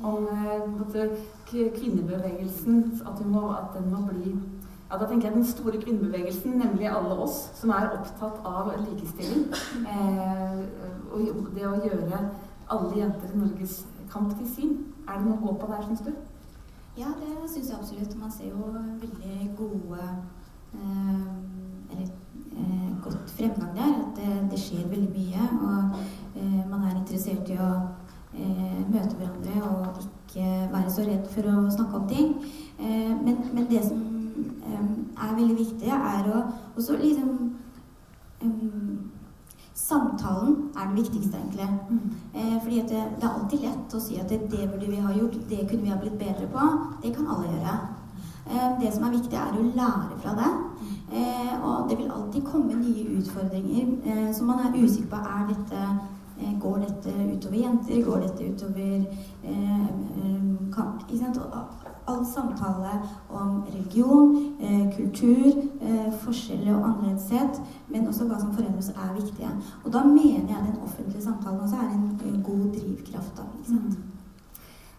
Om 0.03 0.29
eh, 0.29 1.71
kvinnebevegelsen, 1.79 3.01
at, 3.07 3.27
må, 3.27 3.49
at, 3.51 3.79
den 3.79 3.91
må 3.95 4.03
bli 4.11 4.35
ja, 4.90 4.99
Da 4.99 5.07
tenker 5.07 5.28
jeg 5.28 5.37
den 5.37 5.45
store 5.45 5.80
kvinnebevegelsen, 5.83 6.59
nemlig 6.59 6.88
alle 6.88 7.18
oss 7.25 7.50
som 7.54 7.71
er 7.71 7.90
opptatt 7.92 8.40
av 8.45 8.73
likestilling. 8.87 9.49
Eh, 9.88 10.61
og 11.12 11.50
det 11.54 11.66
å 11.66 11.76
gjøre 11.85 12.23
alle 12.68 12.97
jenter 12.97 13.35
i 13.35 13.38
Norges 13.38 13.83
kamp 14.12 14.33
til 14.38 14.49
sin. 14.49 14.78
Er 15.09 15.18
det 15.18 15.26
noe 15.26 15.38
å 15.38 15.45
gå 15.47 15.54
på 15.61 15.68
der, 15.73 15.85
syns 15.88 16.04
du? 16.07 16.12
Ja, 16.99 17.12
det 17.21 17.50
syns 17.50 17.71
jeg 17.71 17.78
absolutt. 17.78 18.16
Man 18.21 18.33
ser 18.33 18.52
jo 18.52 18.73
veldig 18.73 19.50
gode 19.59 20.00
eh, 20.75 21.28
Eller 21.88 22.09
eh, 22.09 22.88
godt 23.04 23.37
fremgang 23.37 23.76
der. 23.76 23.92
At 24.07 24.16
det, 24.16 24.33
det 24.52 24.61
skjer 24.61 24.88
veldig 24.88 25.12
mye. 25.14 25.50
Og 25.62 26.00
Eh, 26.38 26.71
man 26.71 26.85
er 26.87 26.99
interessert 26.99 27.49
i 27.50 27.57
å 27.59 27.68
eh, 28.37 28.83
møte 28.87 29.16
hverandre 29.18 29.62
og 29.66 30.02
ikke 30.04 30.45
være 30.71 30.92
så 30.95 31.07
redd 31.07 31.25
for 31.33 31.49
å 31.50 31.64
snakke 31.75 31.99
om 31.99 32.04
ting. 32.11 32.28
Eh, 32.78 33.11
men, 33.11 33.40
men, 33.54 33.66
det 33.71 33.80
som 33.88 34.04
er 35.29 35.39
veldig 35.39 35.59
viktig, 35.59 35.93
er 35.95 36.27
å 36.33 36.43
også 36.77 36.99
liksom 37.03 37.31
um, 38.43 38.99
Samtalen 39.79 40.57
er 40.75 40.89
det 40.89 40.97
viktigste, 40.97 41.39
egentlig. 41.39 41.69
Mm. 41.91 42.15
Eh, 42.35 42.57
fordi 42.63 42.81
det, 42.91 43.03
det, 43.21 43.25
er 43.25 43.29
alltid 43.29 43.63
lett 43.63 43.95
å 43.95 44.01
si 44.03 44.17
at 44.19 44.29
det, 44.29 44.41
det, 44.51 44.65
burde 44.73 44.89
vi 44.91 44.99
ha 45.01 45.13
gjort, 45.15 45.37
det 45.49 45.69
kunne 45.71 45.85
vi 45.85 45.93
ha 45.93 45.99
blitt 46.01 46.19
bedre 46.19 46.49
på. 46.51 46.65
Det 47.05 47.13
kan 47.15 47.31
alle 47.31 47.53
gjøre. 47.53 47.77
Eh, 48.51 48.67
det 48.83 48.91
som 48.93 49.07
er 49.07 49.15
viktig, 49.15 49.39
er 49.39 49.55
å 49.55 49.69
lære 49.79 50.19
fra 50.19 50.35
det. 50.41 50.51
Eh, 51.15 51.55
og 51.63 51.87
det 51.89 52.01
vil 52.03 52.11
alltid 52.11 52.51
komme 52.51 52.75
nye 52.75 53.07
utfordringer 53.21 54.35
som 54.35 54.51
man 54.51 54.67
er 54.67 54.77
usikker 54.83 55.13
på. 55.15 55.23
Er 55.23 55.47
dette 55.55 55.87
Eh, 56.41 56.61
går 56.61 56.79
dette 56.79 57.11
utover 57.37 57.57
jenter? 57.57 58.05
Går 58.05 58.21
dette 58.21 58.45
utover 58.45 59.07
eh, 59.45 59.83
eh, 59.83 60.43
kamp? 60.75 61.03
All 62.09 62.25
samtale 62.27 62.93
om 63.29 63.62
religion, 63.69 64.37
eh, 64.61 64.85
kultur, 64.97 65.47
eh, 65.87 66.12
forskjeller 66.25 66.75
og 66.75 66.85
annerledeshet, 66.91 67.61
men 67.88 68.09
også 68.09 68.25
hva 68.25 68.41
som 68.41 68.55
forener 68.55 68.79
oss, 68.79 68.88
er 68.88 69.15
viktige. 69.15 69.50
Og 69.85 69.93
da 69.93 70.05
mener 70.05 70.49
jeg 70.55 70.69
den 70.69 70.83
offentlige 70.83 71.23
samtalen 71.23 71.61
også 71.61 71.77
er 71.77 71.91
en, 71.97 72.21
en 72.25 72.43
god 72.43 72.65
drivkraft. 72.77 73.37
Da, 73.37 73.43
ikke 73.59 73.69
sant? 73.69 73.99
Mm. 73.99 74.09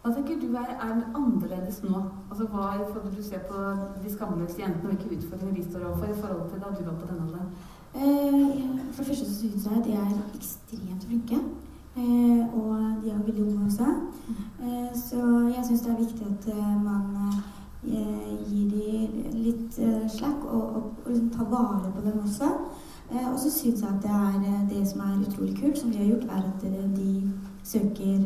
Hva 0.01 0.13
tenker 0.15 0.37
du 0.39 0.53
er, 0.55 0.69
er 0.79 1.01
annerledes 1.17 1.81
nå? 1.83 2.03
Altså 2.29 2.45
Hva 2.47 2.69
får 2.91 3.09
du 3.17 3.23
ser 3.23 3.41
på 3.49 3.63
de 4.03 4.13
skamløse 4.13 4.61
jentene, 4.61 4.89
og 4.89 4.95
hvilke 4.95 5.17
utfordringer 5.17 5.55
de 5.55 5.65
står 5.69 5.87
overfor 5.87 6.13
i 6.13 6.21
forhold 6.21 6.49
til 6.51 6.61
da 6.61 6.69
du 6.77 6.83
var 6.85 6.99
på 7.01 7.09
denne 7.09 7.25
alderen? 7.27 7.49
Eh, 7.95 8.93
for 8.93 9.01
det 9.01 9.07
første 9.09 9.25
så 9.25 9.35
syns 9.39 9.65
jeg 9.65 9.83
de 9.85 9.97
er 9.97 10.13
ekstremt 10.37 11.03
flinke. 11.09 11.41
Eh, 11.97 12.53
og 12.53 13.03
de 13.03 13.09
er 13.09 13.23
veldig 13.25 13.43
unge 13.43 13.65
også. 13.65 13.85
Eh, 14.61 14.89
så 14.95 15.21
jeg 15.55 15.65
syns 15.65 15.81
det 15.81 15.91
er 15.91 16.03
viktig 16.03 16.25
at 16.25 16.47
man 16.83 17.33
gir 17.83 18.69
dem 18.71 19.33
litt 19.33 19.77
slack 20.11 20.43
og, 20.43 20.63
og, 20.75 20.83
og 21.05 21.11
liksom 21.11 21.29
tar 21.29 21.45
vare 21.49 21.91
på 21.95 22.01
dem 22.01 22.19
også. 22.23 22.49
og 23.31 23.39
så 23.39 23.51
syns 23.51 23.81
jeg 23.81 23.89
at 23.89 24.03
det 24.03 24.11
er 24.11 24.67
det 24.69 24.87
som 24.87 24.99
er 25.01 25.21
utrolig 25.27 25.55
kult, 25.61 25.77
som 25.77 25.91
de 25.91 25.97
har 25.97 26.05
gjort, 26.05 26.23
er 26.23 26.43
at 26.43 26.97
de 26.97 27.31
søker 27.63 28.19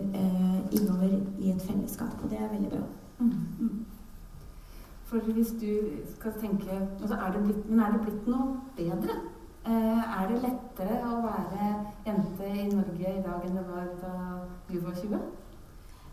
innover 0.72 1.20
i 1.40 1.52
et 1.52 1.62
fellesskap. 1.62 2.24
Og 2.24 2.30
det 2.30 2.38
er 2.40 2.50
veldig 2.50 2.70
bra. 2.70 2.84
Mm. 3.20 3.86
For 5.04 5.18
hvis 5.20 5.54
du 5.62 5.72
skal 6.16 6.32
tenke 6.42 6.72
altså 7.02 7.16
er 7.16 7.32
det 7.32 7.44
blitt, 7.44 7.70
Men 7.70 7.80
er 7.80 7.92
det 7.92 8.02
blitt 8.02 8.28
noe 8.28 8.58
bedre? 8.78 9.20
Eh, 9.66 10.22
er 10.22 10.28
det 10.28 10.42
lettere 10.44 10.96
å 11.08 11.22
være 11.24 11.68
jente 12.04 12.48
i 12.52 12.66
Norge 12.68 13.12
i 13.14 13.22
dag 13.24 13.46
enn 13.48 13.56
det 13.56 13.62
var 13.70 13.86
da 14.02 14.16
du 14.68 14.74
var 14.84 14.98
20? 14.98 15.22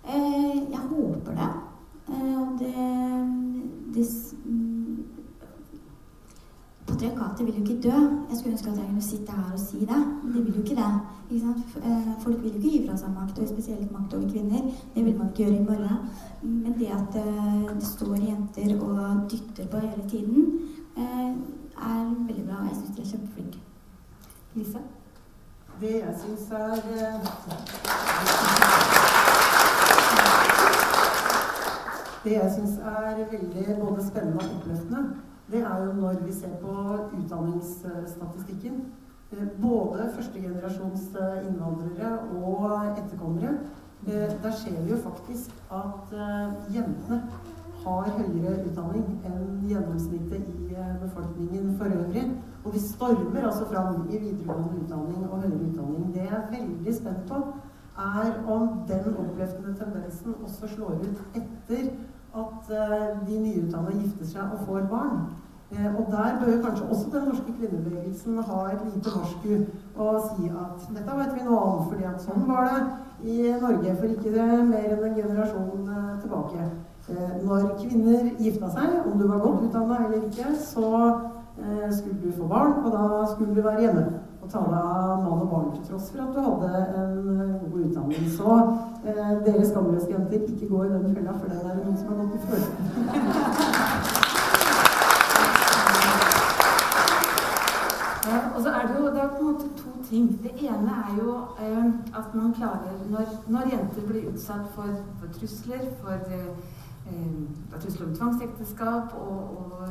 Eh, 0.06 0.60
jeg 0.70 0.82
håper 0.92 1.34
det. 1.34 1.48
Eh, 2.12 2.36
og 2.38 2.52
det, 2.60 2.84
det 3.96 4.06
Patriarkatet 6.86 7.42
vil 7.46 7.58
jo 7.58 7.64
ikke 7.64 7.88
dø. 7.88 7.96
Jeg 8.30 8.38
skulle 8.38 8.54
ønske 8.54 8.70
at 8.70 8.78
jeg 8.78 8.86
kunne 8.86 9.02
sitte 9.08 9.34
her 9.34 9.50
og 9.52 9.58
si 9.64 9.80
det, 9.80 9.98
men 9.98 10.32
det 10.36 10.44
vil 10.46 10.54
jo 10.54 10.62
ikke 10.62 10.78
det. 10.78 10.92
Ikke 11.30 12.14
Folk 12.22 12.42
vil 12.42 12.52
jo 12.52 12.58
ikke 12.58 12.70
gi 12.70 12.86
fra 12.86 12.96
seg 13.02 13.14
makt, 13.16 13.38
og 13.38 13.50
spesielt 13.50 13.92
makt 13.94 14.14
over 14.14 14.30
kvinner. 14.30 14.70
Det 14.94 15.04
vil 15.04 15.18
man 15.18 15.30
ikke 15.30 15.42
gjøre 15.44 15.58
i 15.58 15.66
morgen. 15.66 15.98
Men 16.42 16.78
det 16.78 16.90
at 16.94 17.18
det 17.18 17.86
står 17.86 18.14
jenter 18.14 18.78
og 18.78 19.30
dytter 19.30 19.70
på 19.70 19.82
hele 19.86 20.08
tiden, 20.10 20.46
er 21.82 22.04
veldig 22.28 22.46
bra. 22.46 22.62
Jeg 22.68 22.76
syns 22.76 22.96
de 22.96 23.02
er 23.02 23.10
kjempeflinke. 23.12 23.58
Lise? 24.54 24.78
Det 25.80 25.90
jeg 25.90 26.14
syns 26.20 26.50
er 26.50 26.72
eh, 26.94 27.28
Det 32.24 32.32
jeg 32.32 32.52
syns 32.56 32.74
er 32.78 33.20
veldig 33.30 33.76
både 33.80 34.06
spennende 34.06 34.44
og 34.44 34.56
oppløftende, 34.56 35.04
det 35.50 35.60
er 35.60 35.84
jo 35.84 35.92
når 35.92 36.18
vi 36.26 36.32
ser 36.32 36.56
på 36.60 36.74
utdanningsstatistikken. 37.18 38.82
Eh, 39.32 39.46
både 39.62 40.10
førstegenerasjons 40.14 41.06
eh, 41.14 41.46
innvandrere 41.48 42.18
og 42.42 42.98
etterkommere. 42.98 43.54
Der 44.06 44.52
ser 44.56 44.82
vi 44.82 44.90
jo 44.90 44.96
faktisk 44.96 45.50
at 45.70 46.12
jentene 46.74 47.22
har 47.84 48.12
høyere 48.18 48.54
utdanning 48.66 49.06
enn 49.24 49.64
gjennomsnittet 49.68 50.48
i 50.54 50.76
eh, 50.76 50.94
befolkningen 51.02 51.74
for 51.78 51.96
øvrig. 52.00 52.24
Og 52.64 52.74
vi 52.74 52.82
stormer 52.84 53.46
altså 53.48 53.66
fram 53.70 54.06
i 54.10 54.18
videregående 54.18 54.82
utdanning 54.84 55.26
og 55.30 55.42
høyere 55.42 55.66
utdanning. 55.70 56.14
Det 56.14 56.26
jeg 56.26 56.38
er 56.38 56.48
veldig 56.54 56.96
spent 56.96 57.28
på, 57.28 57.42
er 58.00 58.32
om 58.54 58.68
den 58.88 59.16
oppløftende 59.22 59.74
tendensen 59.78 60.34
også 60.44 60.68
slår 60.74 60.90
ut 61.04 61.22
etter 61.34 61.90
at 62.42 62.68
uh, 62.70 63.28
de 63.28 63.38
nyutdannede 63.42 64.02
gifter 64.02 64.28
seg 64.32 64.52
og 64.54 64.62
får 64.66 64.86
barn. 64.92 65.24
Uh, 65.72 65.88
og 65.98 66.06
der 66.12 66.38
bør 66.40 66.62
kanskje 66.64 66.86
også 66.86 67.10
den 67.12 67.26
norske 67.28 67.56
kvinnebevegelsen 67.58 68.38
ha 68.50 68.60
et 68.70 68.86
lite 68.94 69.16
varsku 69.16 69.50
og 69.96 70.20
si 70.28 70.48
at 70.48 70.86
dette 70.94 71.18
vet 71.18 71.34
vi 71.36 71.48
noe 71.48 71.58
om, 71.72 71.82
fordi 71.90 72.06
at 72.08 72.22
sånn 72.24 72.46
var 72.48 72.70
det 72.70 73.34
i 73.34 73.52
Norge 73.60 73.96
for 73.98 74.14
ikke 74.14 74.46
mer 74.70 74.94
enn 74.94 75.04
en 75.10 75.18
generasjon 75.18 75.90
tilbake. 76.22 76.70
Eh, 77.08 77.44
når 77.46 77.78
kvinner 77.80 78.30
gifta 78.38 78.68
seg, 78.70 78.88
om 79.06 79.18
du 79.18 79.26
var 79.28 79.38
godt 79.42 79.62
utdanna 79.66 79.96
eller 80.04 80.26
ikke, 80.26 80.48
så 80.60 80.90
eh, 81.58 81.88
skulle 81.96 82.20
du 82.22 82.32
få 82.36 82.44
barn, 82.50 82.72
og 82.84 82.92
da 82.92 83.02
skulle 83.32 83.54
du 83.56 83.62
være 83.64 83.80
hjemme 83.86 84.04
og 84.40 84.48
ta 84.48 84.60
deg 84.64 84.74
av 84.80 85.24
mann 85.24 85.42
og 85.44 85.50
barn 85.50 85.72
til 85.74 85.84
tross 85.88 86.10
for 86.12 86.20
at 86.24 86.34
du 86.36 86.40
hadde 86.44 86.68
en 87.00 87.16
eh, 87.34 87.56
god 87.64 87.80
utdanning. 87.88 88.24
Så 88.36 88.48
dere 89.46 89.64
skamløse 89.66 90.10
jenter, 90.12 90.40
ikke 90.46 90.68
gå 90.68 90.78
i 90.84 90.92
den 90.92 91.14
fella, 91.16 91.32
for 91.38 91.46
den 91.48 91.60
er 91.64 91.74
det 91.74 91.84
noen 91.86 91.98
som 91.98 92.08
har 92.12 92.16
gått 92.24 92.36
i 92.36 92.40
før. 92.48 92.62
og 98.56 98.62
så 98.62 98.70
er 98.70 98.86
det 98.86 98.94
jo 98.98 99.04
det 99.14 99.20
er 99.20 99.28
på 99.28 99.38
en 99.38 99.52
måte 99.52 99.68
to 99.76 99.90
ting. 100.10 100.42
Det 100.42 100.52
ene 100.68 100.92
er 101.04 101.14
jo 101.18 101.30
eh, 101.64 101.84
at 102.20 102.34
man 102.34 102.54
klarer 102.54 102.92
når, 103.10 103.24
når, 103.48 103.70
jenter 103.72 104.02
blir 104.08 104.28
utsatt 104.32 104.66
for, 104.74 104.90
for 105.20 105.38
trusler, 105.38 105.82
for 106.02 106.12
eh, 106.12 106.50
eh, 107.10 107.76
trusler 107.80 108.06
om 108.06 108.14
tvangsekteskap 108.14 109.14
og, 109.18 109.58
og, 109.58 109.84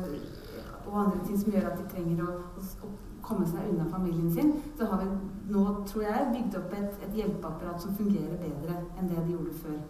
og, 0.86 0.98
andre 1.04 1.22
ting 1.26 1.38
som 1.38 1.52
gjør 1.52 1.70
at 1.70 1.78
de 1.78 1.86
trenger 1.92 2.24
å, 2.26 2.40
å, 2.86 2.92
komme 3.22 3.46
seg 3.46 3.68
unna 3.68 3.84
familien 3.92 4.30
sin, 4.32 4.54
så 4.78 4.88
har 4.90 5.02
vi 5.02 5.08
nå, 5.52 5.62
tror 5.86 6.02
jeg, 6.02 6.28
bygd 6.32 6.56
opp 6.58 6.72
et, 6.74 6.94
et 7.04 7.16
hjelpeapparat 7.20 7.82
som 7.82 7.94
fungerer 7.94 8.40
bedre 8.40 8.78
enn 8.98 9.10
det 9.10 9.20
de 9.20 9.34
gjorde 9.36 9.58
før. 9.60 9.80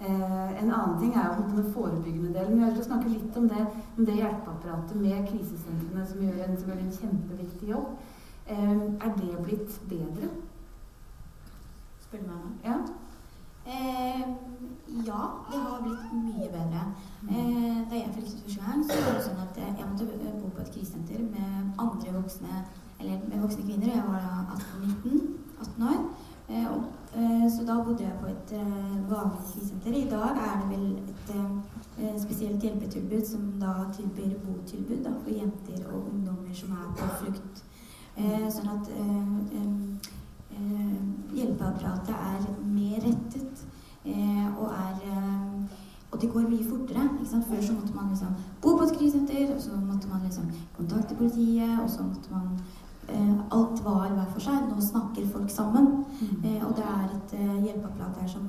Eh, 0.00 0.62
en 0.62 0.70
annen 0.72 1.00
ting 1.00 1.12
er 1.12 1.26
jo 1.28 1.48
den 1.56 1.72
forebyggende 1.74 2.32
delen. 2.32 2.56
Vi 2.56 2.62
har 2.64 2.70
lyst 2.72 2.88
snakke 2.88 3.08
litt 3.08 3.36
om 3.36 3.48
det, 3.48 3.66
om 3.98 4.06
det 4.08 4.14
hjelpeapparatet 4.16 4.96
med 4.96 5.26
krisesentrene 5.28 6.06
som 6.08 6.22
gjør 6.24 6.38
en, 6.46 6.56
som 6.56 6.70
gjør 6.70 6.80
en 6.80 6.94
kjempeviktig 7.00 7.68
jobb. 7.68 7.90
Eh, 8.46 8.80
er 8.80 9.12
det 9.18 9.44
blitt 9.44 9.76
bedre? 9.90 10.30
Spør 12.06 12.24
meg 12.24 12.32
nå? 12.32 12.54
Ja. 12.64 12.78
Eh, 13.66 14.20
ja, 15.06 15.22
det 15.50 15.58
har 15.58 15.82
blitt 15.82 16.12
mye 16.12 16.48
bedre. 16.52 16.82
Eh, 17.28 17.90
da 17.90 17.94
jeg 17.96 18.10
flyttet 18.14 18.40
første 18.42 18.60
gang, 18.66 18.84
så 18.84 18.96
var 19.04 19.12
det 19.16 19.24
sånn 19.26 19.42
at 19.44 19.58
jeg 19.60 19.88
måtte 19.90 20.06
bo 20.40 20.48
på 20.48 20.62
et 20.64 20.72
krisesenter 20.74 21.20
med 21.34 21.82
andre 21.84 22.14
voksne 22.16 22.64
eller 23.00 23.20
med 23.28 23.42
voksne 23.44 23.66
kvinner. 23.68 23.92
Jeg 23.94 24.04
var 24.08 24.20
da 24.24 24.32
18-19 24.56 25.36
18 25.60 25.88
år. 25.92 26.00
Eh, 26.48 26.66
og, 26.72 26.82
eh, 27.14 27.46
så 27.52 27.64
da 27.68 27.76
vanlig 29.10 29.42
krissenter. 29.52 29.92
I 29.92 30.10
dag 30.10 30.40
er 30.48 30.54
det 30.60 30.68
vel 30.78 30.86
et 30.96 32.20
spesielt 32.20 32.62
hjelpetilbud 32.62 33.26
som 33.26 33.52
da 33.60 33.74
tilbyr 33.92 34.38
botilbud 34.46 35.04
da, 35.04 35.12
for 35.22 35.30
jenter 35.30 35.84
og 35.92 36.08
ungdommer 36.12 36.54
som 36.54 36.72
er 36.72 36.94
på 36.96 37.10
flukt. 37.20 37.62
Sånn 38.50 38.68
at 38.68 38.88
hjelpeapparatet 41.34 42.14
er 42.14 42.48
mer 42.64 43.04
rettet 43.04 43.66
og 44.58 44.66
er 44.72 45.04
og 46.10 46.20
det 46.20 46.30
går 46.32 46.40
mye 46.40 46.68
fortere. 46.70 47.08
ikke 47.18 47.30
sant? 47.30 47.44
Før 47.50 47.62
så 47.62 47.72
måtte 47.72 47.94
man 47.94 48.08
liksom 48.08 48.28
bo 48.62 48.76
på 48.76 48.82
et 48.84 48.96
krisesenter, 48.98 49.54
og 49.54 49.60
så 49.62 49.70
måtte 49.70 50.08
man 50.08 50.20
liksom 50.24 50.44
kontakte 50.76 51.14
politiet, 51.14 51.80
og 51.82 51.90
så 51.90 52.02
måtte 52.02 52.30
man 52.34 52.46
eh, 53.08 53.36
Alt 53.56 53.84
var 53.84 54.08
hver 54.14 54.30
for 54.32 54.40
seg. 54.40 54.66
Nå 54.68 54.80
snakker 54.80 55.28
folk 55.32 55.50
sammen. 55.50 55.86
Mm. 56.20 56.44
Eh, 56.44 56.66
og 56.66 56.76
det 56.76 56.86
er 56.98 57.06
et 57.16 57.34
eh, 57.38 57.62
hjelpeapparat 57.66 58.18
der 58.20 58.26
som 58.26 58.48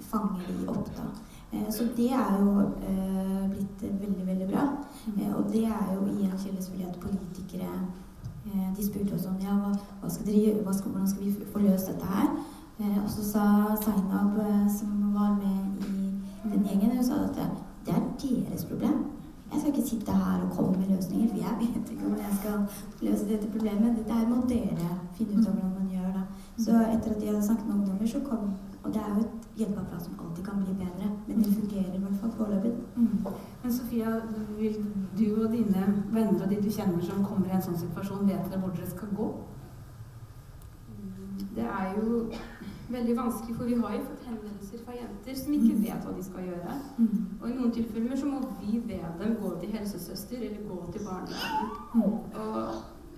fanger 0.00 0.44
de 0.48 0.68
opp, 0.68 0.88
da. 0.96 1.08
Eh, 1.52 1.70
så 1.70 1.88
det 1.96 2.10
er 2.12 2.38
jo 2.40 2.60
eh, 2.60 3.50
blitt 3.50 3.82
veldig, 3.82 4.26
veldig 4.26 4.48
bra. 4.52 4.68
Mm. 5.06 5.20
Eh, 5.22 5.34
og 5.36 5.52
det 5.52 5.64
er 5.64 5.94
jo 5.94 6.06
igjen 6.06 6.38
skyldes 6.38 6.70
fordi 6.70 6.88
at 6.90 7.00
politikere 7.00 7.72
de 8.44 8.86
spurte 8.86 9.14
oss 9.14 9.26
om 9.30 9.38
ja, 9.40 9.54
hva, 9.54 9.70
hva 10.00 10.10
skal 10.10 10.26
dere, 10.26 10.62
hva 10.64 10.74
skal, 10.74 10.90
hvordan 10.90 11.08
skal 11.08 11.24
vi 11.24 11.50
få 11.52 11.62
løst 11.62 11.92
dette 11.92 12.06
her. 12.06 12.28
og 13.04 13.10
så 13.10 13.24
sa 13.24 13.44
Zainab, 13.84 14.38
som 14.78 15.14
var 15.14 15.36
med 15.38 15.86
i 15.86 16.50
den 16.50 16.64
gjengen, 16.66 16.96
hun 16.96 17.04
sa 17.04 17.24
at 17.24 17.38
det 17.86 17.94
er 17.94 18.02
deres 18.22 18.64
problem. 18.64 19.04
Jeg 19.52 19.60
skal 19.60 19.72
ikke 19.72 19.88
sitte 19.88 20.12
her 20.12 20.42
og 20.42 20.56
komme 20.56 20.78
med 20.78 20.96
løsninger, 20.96 21.28
for 21.28 21.36
jeg 21.36 21.54
vet 21.60 21.90
ikke 21.92 22.06
om 22.06 22.12
jeg 22.16 22.36
skal 22.40 22.56
løse 23.06 23.28
dette 23.28 23.50
problemet. 23.52 23.96
Dette 23.98 24.28
må 24.28 24.36
dere 24.48 24.92
finne 25.16 25.40
ut 25.40 25.48
av 25.48 25.54
hvordan 25.54 25.74
man 25.78 25.90
gjør. 25.92 26.12
da. 26.16 26.22
Så 26.64 26.72
etter 26.94 27.10
at 27.10 27.20
de 27.20 27.26
hadde 27.26 27.42
snakket 27.46 27.66
med 27.66 27.74
ungdommer, 27.74 28.06
så 28.06 28.20
kom 28.30 28.54
Og 28.82 28.94
det 28.94 29.00
er 29.02 29.08
jo 29.14 29.20
et 29.22 29.48
hjelpeapparat 29.56 30.02
som 30.04 30.18
alltid 30.18 30.44
kan 30.44 30.64
bli 30.64 30.74
bedre, 30.74 31.10
men 31.26 31.42
det 31.42 31.54
fungerer 31.54 31.94
i 31.94 32.00
hvert 32.02 32.20
fall 32.20 32.32
foreløpig. 32.36 32.72
Mm. 32.96 33.26
Men 33.62 33.72
Sofia, 33.72 34.14
vil 34.58 34.86
du 35.18 35.44
og 35.44 35.52
dine 35.52 35.84
venner 36.12 36.42
og 36.44 36.50
de 36.50 36.62
du 36.62 36.70
kjenner 36.70 37.04
som 37.04 37.24
kommer 37.24 37.46
i 37.46 37.56
en 37.56 37.62
sånn 37.62 37.78
situasjon, 37.78 38.26
vet 38.26 38.50
dere 38.50 38.62
hvor 38.62 38.74
dere 38.74 38.90
skal 38.90 39.14
gå? 39.16 39.28
Det 41.54 41.68
er 41.68 41.94
jo 41.98 42.24
veldig 42.92 43.16
vanskelig, 43.16 43.56
for 43.56 43.64
vi 43.64 43.74
har 43.82 43.94
jo 43.94 44.00
fått 44.08 44.24
henvendelser 44.28 44.82
fra 44.84 44.96
jenter 44.96 45.36
som 45.38 45.54
ikke 45.56 45.76
mm. 45.76 45.84
vet 45.84 46.06
hva 46.06 46.16
de 46.16 46.24
skal 46.26 46.48
gjøre. 46.48 46.78
Mm. 46.98 47.20
Og 47.40 47.46
i 47.48 47.54
noen 47.58 47.76
tilfeller 47.76 48.18
så 48.20 48.32
må 48.32 48.40
vi 48.62 48.80
be 48.88 48.98
dem 49.20 49.36
gå 49.42 49.52
til 49.60 49.76
helsesøster 49.76 50.42
eller 50.48 50.66
gå 50.68 50.80
til 50.92 51.06
barnevernet. 51.06 51.78
Mm. 51.94 52.02
Og 52.02 52.58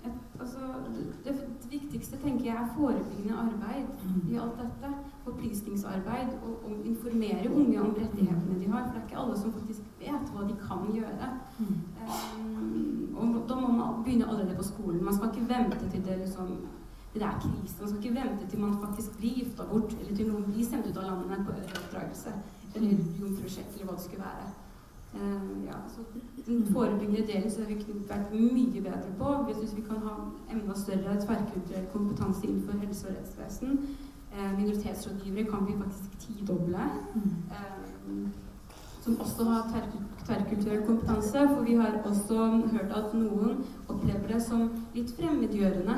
et, 0.05 0.17
altså, 0.39 0.59
det, 0.95 1.05
det, 1.25 1.35
viktigste 1.71 2.17
tenker 2.21 2.45
jeg 2.45 2.55
er 2.55 2.73
forebyggende 2.77 3.39
arbeid 3.47 4.31
i 4.31 4.39
alt 4.43 4.59
dette. 4.61 4.91
Opplysningsarbeid 5.25 6.35
og, 6.45 6.53
og 6.65 6.85
informere 6.85 7.49
unge 7.49 7.81
om 7.81 7.95
rettighetene 7.97 8.59
de 8.61 8.71
har. 8.71 8.85
For 8.85 8.93
det 8.93 9.01
er 9.01 9.07
ikke 9.07 9.21
alle 9.23 9.37
som 9.39 9.53
faktisk 9.53 9.81
vet 9.99 10.31
hva 10.33 10.47
de 10.49 10.55
kan 10.61 10.87
gjøre. 10.93 11.29
Um, 11.59 13.15
og 13.15 13.45
da 13.49 13.59
må 13.59 13.71
man 13.71 14.03
begynne 14.03 14.27
allerede 14.29 14.57
på 14.57 14.63
skolen. 14.63 15.03
Man 15.03 15.15
skal 15.15 15.31
ikke 15.33 15.49
vente 15.49 15.89
til 15.89 16.05
det 16.05 16.19
liksom 16.23 16.57
det 17.15 17.23
er 17.23 17.39
krise. 17.39 17.75
Man 17.79 17.89
skal 17.89 18.03
ikke 18.03 18.19
vente 18.21 18.49
til 18.49 18.59
man 18.59 18.77
faktisk 18.85 19.17
blir 19.17 19.33
gifta 19.39 19.63
bort, 19.71 19.93
eller 19.99 20.15
til 20.15 20.27
noen 20.27 20.45
blir 20.51 20.65
sendt 20.67 20.87
ut 20.89 20.97
av 20.97 21.05
landet 21.09 21.45
på 21.47 21.53
øreoppdragelse, 21.55 22.33
eller 22.75 22.89
jomfrusjekk, 23.19 23.69
eller 23.73 23.85
hva 23.87 23.95
det 23.95 24.05
skulle 24.05 24.25
være. 24.29 24.47
Uh, 25.15 25.65
ja, 25.65 25.77
så 25.93 26.03
Den 26.47 26.65
forebyggende 26.73 27.27
delen 27.27 27.51
så 27.51 27.61
har 27.61 27.69
vi 27.69 28.01
vært 28.09 28.33
mye 28.33 28.81
bedre 28.81 29.13
på. 29.19 29.29
Vi 29.47 29.53
syns 29.53 29.77
vi 29.77 29.85
kan 29.87 30.03
ha 30.03 30.15
enda 30.51 30.75
større 30.75 31.15
tverrkulturell 31.21 31.87
kompetanse 31.93 32.47
innenfor 32.47 32.83
helse- 32.83 33.07
og 33.07 33.15
rettsvesen. 33.15 33.79
Uh, 34.35 34.59
minoritetsrådgivere 34.59 35.45
kan 35.51 35.67
vi 35.67 35.73
faktisk 35.83 36.09
tidoble. 36.19 36.83
Uh, 37.51 38.27
som 39.05 39.19
også 39.19 39.43
har 39.43 39.61
tverrkulturell 40.25 40.85
kompetanse. 40.85 41.47
For 41.53 41.61
vi 41.63 41.73
har 41.75 41.91
også 42.05 42.47
hørt 42.71 42.91
at 42.99 43.13
noen 43.13 43.65
opplever 43.87 44.27
det 44.33 44.41
som 44.43 44.69
litt 44.95 45.11
fremmedgjørende 45.17 45.95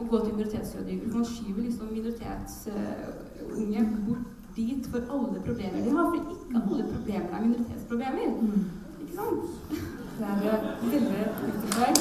å 0.00 0.04
gå 0.08 0.18
til 0.24 0.34
minoritetsrådgiver. 0.34 1.12
Man 1.14 1.24
skyver 1.28 1.62
liksom 1.66 1.86
minoritetsunge 1.92 3.80
bort 4.06 4.26
dit 4.56 4.86
for 4.92 5.00
alle 5.16 5.38
problemer 5.46 5.80
de 5.84 5.90
har. 5.96 6.04
For 6.10 6.16
ikke 6.16 6.34
alle 6.62 6.84
problemer 6.94 7.30
er 7.36 7.40
minoritetsproblemer. 7.46 8.28
Mm. 8.40 8.62
Ikke 9.00 9.14
sant? 9.16 9.42
Det 10.20 10.26
er 10.26 10.36
veldig 10.42 11.00
viktig 11.46 11.70
poeng. 11.76 11.98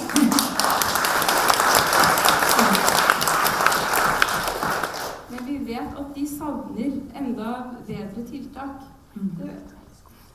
Men 5.32 5.42
vi 5.48 5.54
vet 5.90 6.00
at 6.00 6.16
de 6.16 6.28
savner 6.28 6.92
enda 7.16 7.50
bedre 7.88 8.24
tiltak. 8.26 8.70
Mm. 9.16 9.32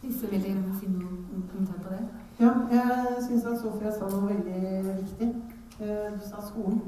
Lise, 0.02 0.30
vil 0.30 0.42
dere 0.42 0.76
si 0.80 0.86
noen 0.90 1.44
kommentar 1.50 1.80
på 1.82 1.94
det? 1.94 2.02
Ja, 2.40 2.50
jeg 2.70 3.22
syns 3.28 3.46
at 3.46 3.60
Sofia 3.62 3.92
sa 3.94 4.10
noe 4.10 4.28
veldig 4.28 4.96
viktig. 5.00 5.30
Eh, 5.80 6.10
du 6.12 6.20
sa 6.20 6.42
skolen. 6.44 6.82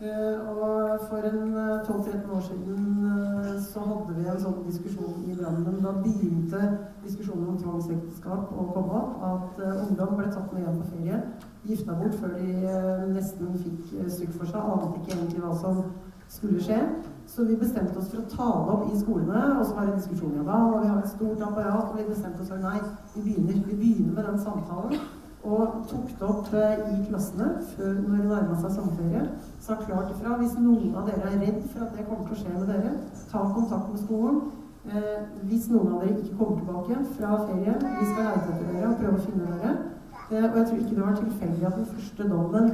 Eh, 0.00 0.48
og 0.50 1.00
for 1.08 1.24
en 1.24 1.54
12-13 1.86 2.16
eh, 2.16 2.36
år 2.36 2.40
siden 2.40 3.60
så 3.72 3.80
hadde 3.80 4.16
vi 4.16 4.26
en 4.28 4.40
sånn 4.40 4.58
diskusjon 4.66 5.22
i 5.24 5.36
Drammen. 5.38 5.78
Da 5.84 5.94
begynte 6.02 6.62
diskusjonen 7.04 7.52
om 7.52 7.60
tvangsekteskap 7.60 8.50
å 8.50 8.66
komme 8.74 8.98
opp. 8.98 9.22
At 9.30 9.62
ungdom 9.86 10.18
ble 10.18 10.26
tatt 10.32 10.50
med 10.52 10.66
hjem 10.66 10.82
på 10.82 10.90
ferie, 10.96 11.22
gifta 11.70 11.96
bort 12.00 12.18
før 12.20 12.34
de 12.40 12.74
nesten 13.14 13.56
fikk 13.62 13.94
stygg 14.10 14.34
for 14.34 14.50
seg. 14.50 14.60
Ante 14.60 15.00
ikke 15.00 15.16
egentlig 15.20 15.44
hva 15.46 15.54
som 15.62 15.84
skulle 16.28 16.62
skje. 16.62 16.80
Så 17.26 17.44
vi 17.44 17.58
bestemte 17.58 17.98
oss 17.98 18.08
for 18.12 18.22
å 18.22 18.30
ta 18.30 18.48
det 18.64 18.74
opp 18.76 18.88
i 18.92 18.98
skolene. 19.00 19.44
Og 19.58 19.66
så 19.66 19.76
var 19.76 19.88
det 19.88 19.98
diskusjon 19.98 20.38
om 20.40 20.46
det. 20.46 20.56
og 20.56 20.80
vi 20.82 20.88
har 20.88 20.98
et 21.02 21.14
stort 21.14 21.46
apparat. 21.48 21.90
Og 21.90 21.98
vi 21.98 22.08
bestemte 22.08 22.42
oss 22.42 22.52
for 22.52 22.62
nei, 22.62 22.80
vi 23.14 23.22
begynner, 23.28 23.62
vi 23.66 23.78
begynner 23.82 24.12
med 24.14 24.28
den 24.30 24.42
samtalen 24.44 25.06
og 25.46 25.82
tok 25.86 26.08
det 26.18 26.26
opp 26.26 26.54
eh, 26.58 26.80
i 26.90 27.02
klassene 27.06 27.48
før, 27.70 27.92
når 28.02 28.16
det 28.16 28.30
nærma 28.30 28.56
seg 28.58 28.72
sommerferie. 28.74 29.24
Sa 29.62 29.76
klart 29.78 30.10
ifra. 30.10 30.38
Hvis 30.40 30.56
noen 30.58 30.94
av 30.98 31.06
dere 31.06 31.30
er 31.30 31.42
redd 31.42 31.60
for 31.70 31.86
at 31.86 31.92
det 31.94 32.06
kommer 32.08 32.26
til 32.26 32.36
å 32.36 32.40
skje 32.40 32.54
med 32.54 32.70
dere, 32.72 32.94
ta 33.30 33.44
kontakt 33.54 33.92
med 33.92 34.02
skolen. 34.02 34.40
Eh, 34.86 35.20
hvis 35.50 35.68
noen 35.70 35.94
av 35.94 36.02
dere 36.02 36.18
ikke 36.18 36.38
kommer 36.40 36.58
tilbake 36.62 36.98
fra 37.18 37.38
ferie, 37.46 37.76
vi 37.84 38.08
skal 38.10 38.28
leite 38.30 38.50
etter 38.56 38.72
dere 38.72 38.90
og 38.90 38.98
prøve 39.02 39.20
å 39.20 39.24
finne 39.28 39.52
dere. 39.52 39.72
Eh, 40.26 40.48
og 40.50 40.58
jeg 40.58 40.66
tror 40.66 40.82
ikke 40.82 40.98
det 40.98 41.06
var 41.06 41.18
tilfeldig 41.20 41.70
at 41.70 41.80
den 41.80 41.90
første 41.94 42.28
dommen 42.34 42.70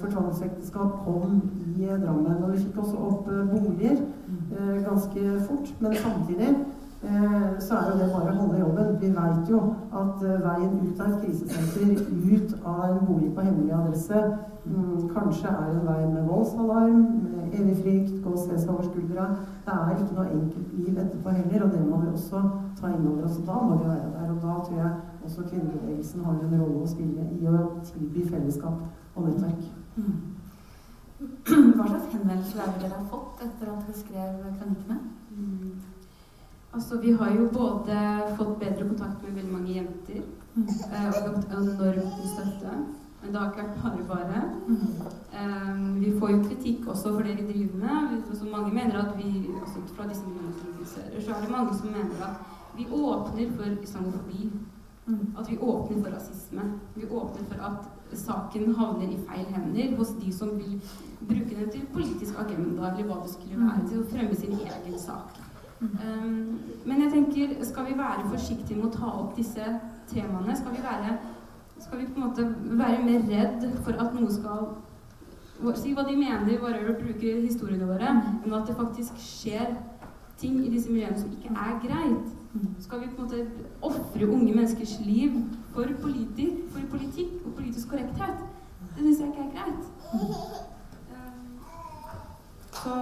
for 0.00 0.10
tvangsekteskap 0.10 1.04
kom 1.04 1.40
i 1.76 1.86
Drammen. 1.86 2.42
Og 2.42 2.52
vi 2.52 2.64
fikk 2.64 2.82
også 2.82 3.06
opp 3.10 3.30
eh, 3.30 3.46
boliger 3.50 3.96
eh, 4.00 4.76
ganske 4.84 5.40
fort. 5.48 5.74
Men 5.80 5.96
samtidig 6.02 6.54
Eh, 6.54 6.79
så 7.00 7.74
er 7.76 7.86
jo 7.90 7.98
det 7.98 8.08
bare 8.12 8.32
å 8.32 8.38
holde 8.42 8.58
jobben. 8.60 8.88
Vi 9.00 9.08
veit 9.16 9.48
jo 9.48 9.60
at 9.96 10.24
eh, 10.24 10.42
veien 10.44 10.74
ut 10.84 10.98
av 11.00 11.14
et 11.14 11.22
krisesenter, 11.22 12.02
ut 12.12 12.50
av 12.60 12.82
en 12.90 13.06
bolig 13.08 13.30
på 13.34 13.44
hemmelig 13.46 13.72
adresse, 13.72 14.20
mm, 14.66 15.06
kanskje 15.14 15.48
er 15.48 15.70
en 15.70 15.86
vei 15.86 16.00
med 16.10 16.26
voldsalarm, 16.28 16.98
med 17.22 17.54
evig 17.56 17.76
frykt, 17.78 18.18
gå 18.24 18.34
og 18.34 18.42
se 18.42 18.58
seg 18.58 18.72
over 18.74 18.90
skuldra. 18.90 19.28
Det 19.64 19.76
er 19.76 19.94
ikke 19.94 20.18
noe 20.18 20.34
enkelt 20.34 20.74
liv 20.76 20.98
etterpå 21.04 21.36
heller, 21.38 21.64
og 21.64 21.72
det 21.72 21.80
må 21.86 22.00
vi 22.02 22.10
også 22.12 22.42
ta 22.80 22.90
inn 22.92 23.08
over 23.12 23.30
oss. 23.30 23.38
Da 23.46 23.62
må 23.62 23.78
vi 23.78 23.88
være 23.88 24.10
der. 24.18 24.34
Og 24.34 24.42
da 24.44 24.58
tror 24.66 24.82
jeg 24.82 24.92
også 25.24 25.46
kvinnebevegelsen 25.46 26.26
har 26.26 26.36
en 26.36 26.52
rolle 26.60 26.82
å 26.84 26.90
spille 26.90 27.30
i 27.38 27.48
å 27.48 27.62
tilby 27.88 28.26
fellesskap 28.28 29.16
og 29.16 29.24
nettverk. 29.24 29.64
Mm. 29.96 30.20
Hva 31.76 31.88
slags 31.88 32.12
henvendelser 32.12 32.60
er 32.60 32.76
det 32.76 32.84
dere 32.84 33.00
har 33.00 33.08
fått 33.08 33.40
etter 33.48 33.72
at 33.72 33.88
dere 33.88 33.96
skrev 34.04 34.44
kronikkene? 34.60 35.00
Altså, 36.72 37.00
vi 37.02 37.12
har 37.12 37.30
jo 37.34 37.48
både 37.52 37.96
fått 38.38 38.58
bedre 38.60 38.86
kontakt 38.88 39.22
med 39.24 39.34
veldig 39.34 39.52
mange 39.52 39.72
jenter 39.74 40.20
mm. 40.54 40.68
Eh, 40.92 41.08
og 41.08 41.36
fått 41.36 41.54
enormt 41.56 41.80
mye 41.80 42.30
støtte. 42.30 42.74
Men 43.20 43.32
det 43.32 43.40
har 43.40 43.50
ikke 43.50 43.64
vært 43.66 43.80
bare 43.82 44.04
bare. 44.08 44.42
Um, 45.34 45.98
vi 46.00 46.12
får 46.18 46.30
jo 46.30 46.38
kritikk 46.46 46.86
også 46.88 47.12
for 47.16 47.26
det 47.26 47.34
vi 47.40 47.48
driver 47.50 47.82
med. 47.82 48.14
Altså, 48.30 48.46
mange 48.48 48.72
mener 48.74 48.96
at 49.02 49.10
vi, 49.18 49.50
altså, 49.60 49.82
Fra 49.96 50.06
disse 50.08 50.24
miljøene 50.24 50.86
så 50.86 51.34
er 51.34 51.42
det 51.42 51.50
mange 51.50 51.74
som 51.76 51.92
mener 51.92 52.22
at 52.24 52.38
vi 52.78 52.86
åpner 52.86 53.52
for 53.56 53.82
islamofobi. 53.82 54.50
Mm. 55.06 55.34
At 55.38 55.50
vi 55.50 55.58
åpner 55.58 56.02
for 56.02 56.16
rasisme. 56.16 56.62
Vi 56.94 57.04
åpner 57.10 57.44
for 57.50 57.66
at 57.68 58.16
saken 58.18 58.74
havner 58.74 59.10
i 59.10 59.20
feil 59.28 59.46
hender 59.54 59.96
hos 59.96 60.14
de 60.22 60.32
som 60.32 60.56
vil 60.58 60.80
bruke 61.28 61.54
den 61.56 61.70
til 61.70 61.86
politisk 61.92 62.38
agenda, 62.38 62.88
eller 62.88 63.06
hva 63.06 63.20
det 63.22 63.34
skulle 63.34 63.60
være, 63.60 63.86
til 63.88 64.00
å 64.00 64.08
fremme 64.14 64.34
sin 64.38 64.56
egen 64.56 64.98
sak. 64.98 65.49
Um, 65.80 66.60
men 66.84 67.02
jeg 67.02 67.12
tenker, 67.12 67.64
skal 67.64 67.86
vi 67.88 67.98
være 67.98 68.28
forsiktige 68.28 68.76
med 68.76 68.90
å 68.90 68.96
ta 68.98 69.12
opp 69.22 69.36
disse 69.38 69.64
temaene? 70.10 70.56
Skal 70.56 70.74
vi 70.76 70.82
være, 70.84 71.14
skal 71.80 72.02
vi 72.02 72.08
på 72.10 72.20
en 72.20 72.26
måte 72.26 72.44
være 72.82 73.00
mer 73.06 73.24
redd 73.30 73.64
for 73.84 73.96
at 73.96 74.16
noe 74.16 74.32
skal 74.34 74.70
Si 75.76 75.90
hva 75.92 76.06
de 76.08 76.14
mener, 76.16 76.54
bare 76.56 76.78
å 76.88 76.94
bruke 76.96 77.32
historiene 77.42 77.84
våre, 77.84 78.14
men 78.16 78.54
at 78.56 78.70
det 78.70 78.78
faktisk 78.78 79.18
skjer 79.20 79.74
ting 80.40 80.54
i 80.64 80.70
disse 80.72 80.88
miljøene 80.88 81.20
som 81.20 81.34
ikke 81.36 81.52
er 81.52 81.74
greit? 81.82 82.30
Skal 82.80 83.02
vi 83.02 83.10
på 83.12 83.20
en 83.20 83.26
måte 83.26 83.68
ofre 83.84 84.24
unge 84.24 84.54
menneskers 84.54 84.94
liv 85.04 85.36
for, 85.74 85.92
politi 86.00 86.46
for 86.72 86.88
politikk 86.94 87.44
og 87.44 87.52
politisk 87.58 87.92
korrekthet? 87.92 88.40
Det 88.96 89.04
syns 89.04 89.20
jeg 89.20 89.28
ikke 89.28 89.44
er 89.44 89.52
greit. 89.52 89.84
Um, 91.12 91.60
så 92.80 92.96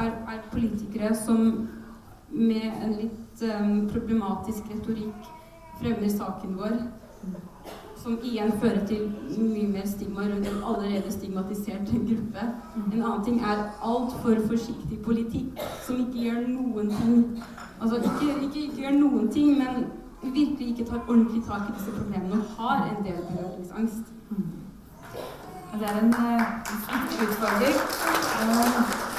er, 0.00 0.12
er, 0.32 0.42
politikere 0.52 1.14
som 1.16 1.68
med 2.30 2.66
en 2.82 2.94
litt 2.98 3.42
um, 3.46 3.88
problematisk 3.92 4.70
retorikk 4.72 5.28
fremmer 5.80 6.10
saken 6.10 6.56
vår. 6.58 6.78
Som 8.04 8.18
igjen 8.20 8.52
fører 8.60 8.82
til 8.86 9.06
mye 9.38 9.68
mer 9.70 9.86
stigma 9.88 10.26
rundt 10.28 10.48
en 10.50 10.64
allerede 10.70 11.12
stigmatisert 11.12 11.88
gruppe. 11.88 12.46
En 12.92 13.02
annen 13.02 13.24
ting 13.24 13.38
er 13.40 13.62
altfor 13.80 14.42
forsiktig 14.50 14.98
politikk 15.06 15.62
som 15.86 16.02
ikke 16.04 16.26
gjør 16.26 16.42
noen 16.48 16.92
ting. 16.98 17.44
Altså 17.80 18.02
ikke, 18.02 18.34
ikke, 18.42 18.66
ikke 18.66 18.82
gjør 18.82 18.98
noen 18.98 19.30
ting, 19.32 19.56
men 19.62 19.86
virkelig 20.24 20.68
ikke 20.68 20.90
tar 20.90 21.00
ordentlig 21.08 21.42
tak 21.48 21.70
i 21.70 21.78
disse 21.78 21.96
problemene 21.96 22.42
og 22.42 22.44
har 22.58 22.84
en 22.90 23.04
del 23.06 23.24
berøringsangst. 23.30 24.12
Det 25.74 25.88
er 25.90 25.98
en 25.98 26.14
uh, 26.14 26.40
utfordring. 27.22 29.13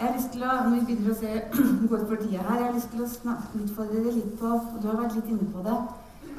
Jeg 0.00 0.08
har 0.08 0.14
lyst 0.16 0.30
til 0.32 0.44
å, 0.48 0.52
når 0.64 0.70
vi 0.72 0.84
begynner 0.88 1.12
å 1.12 1.14
se 1.18 1.30
går 1.90 2.04
for 2.08 2.20
tida 2.22 2.40
her, 2.46 2.54
jeg 2.56 2.64
har 2.64 2.72
lyst 2.72 2.88
til 2.88 3.02
å 3.04 3.08
snakke, 3.14 3.58
utfordre 3.60 3.98
dere 3.98 4.12
litt 4.16 4.30
på 4.40 4.52
og 4.56 4.78
Du 4.80 4.86
har 4.88 4.94
vært 4.96 5.16
litt 5.18 5.26
inne 5.28 5.48
på 5.52 5.64
det. 5.66 5.74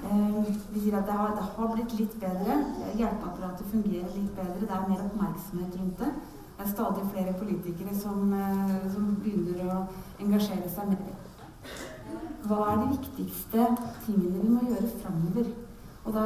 Eh, 0.02 0.47
vi 0.74 0.80
sier 0.82 0.95
at 0.97 1.06
det 1.06 1.17
har, 1.19 1.36
det 1.38 1.43
har, 1.45 1.67
blitt 1.76 1.91
litt 2.00 2.15
bedre. 2.24 2.56
Hjelpeapparatet 2.97 3.67
fungerer 3.69 4.15
litt 4.15 4.32
bedre. 4.39 4.63
Det 4.63 4.74
er 4.80 4.88
mer 4.89 5.04
oppmerksomhet 5.04 5.76
rundt 5.78 6.02
det. 6.02 6.10
Det 6.56 6.65
er 6.65 6.71
stadig 6.71 7.04
flere 7.12 7.36
politikere 7.38 7.93
som, 8.00 8.34
eh, 8.34 8.74
som 8.95 9.12
begynner 9.21 9.62
å 9.76 9.78
engasjere 10.26 10.71
seg 10.74 10.95
mer. 10.95 11.13
Hva 12.50 12.63
er 12.71 12.82
de 12.82 12.89
viktigste 12.95 13.67
tingene 14.08 14.41
vi 14.41 14.56
må 14.56 14.63
gjøre 14.71 14.89
framover? 15.04 15.54
Og 16.08 16.17
da, 16.17 16.26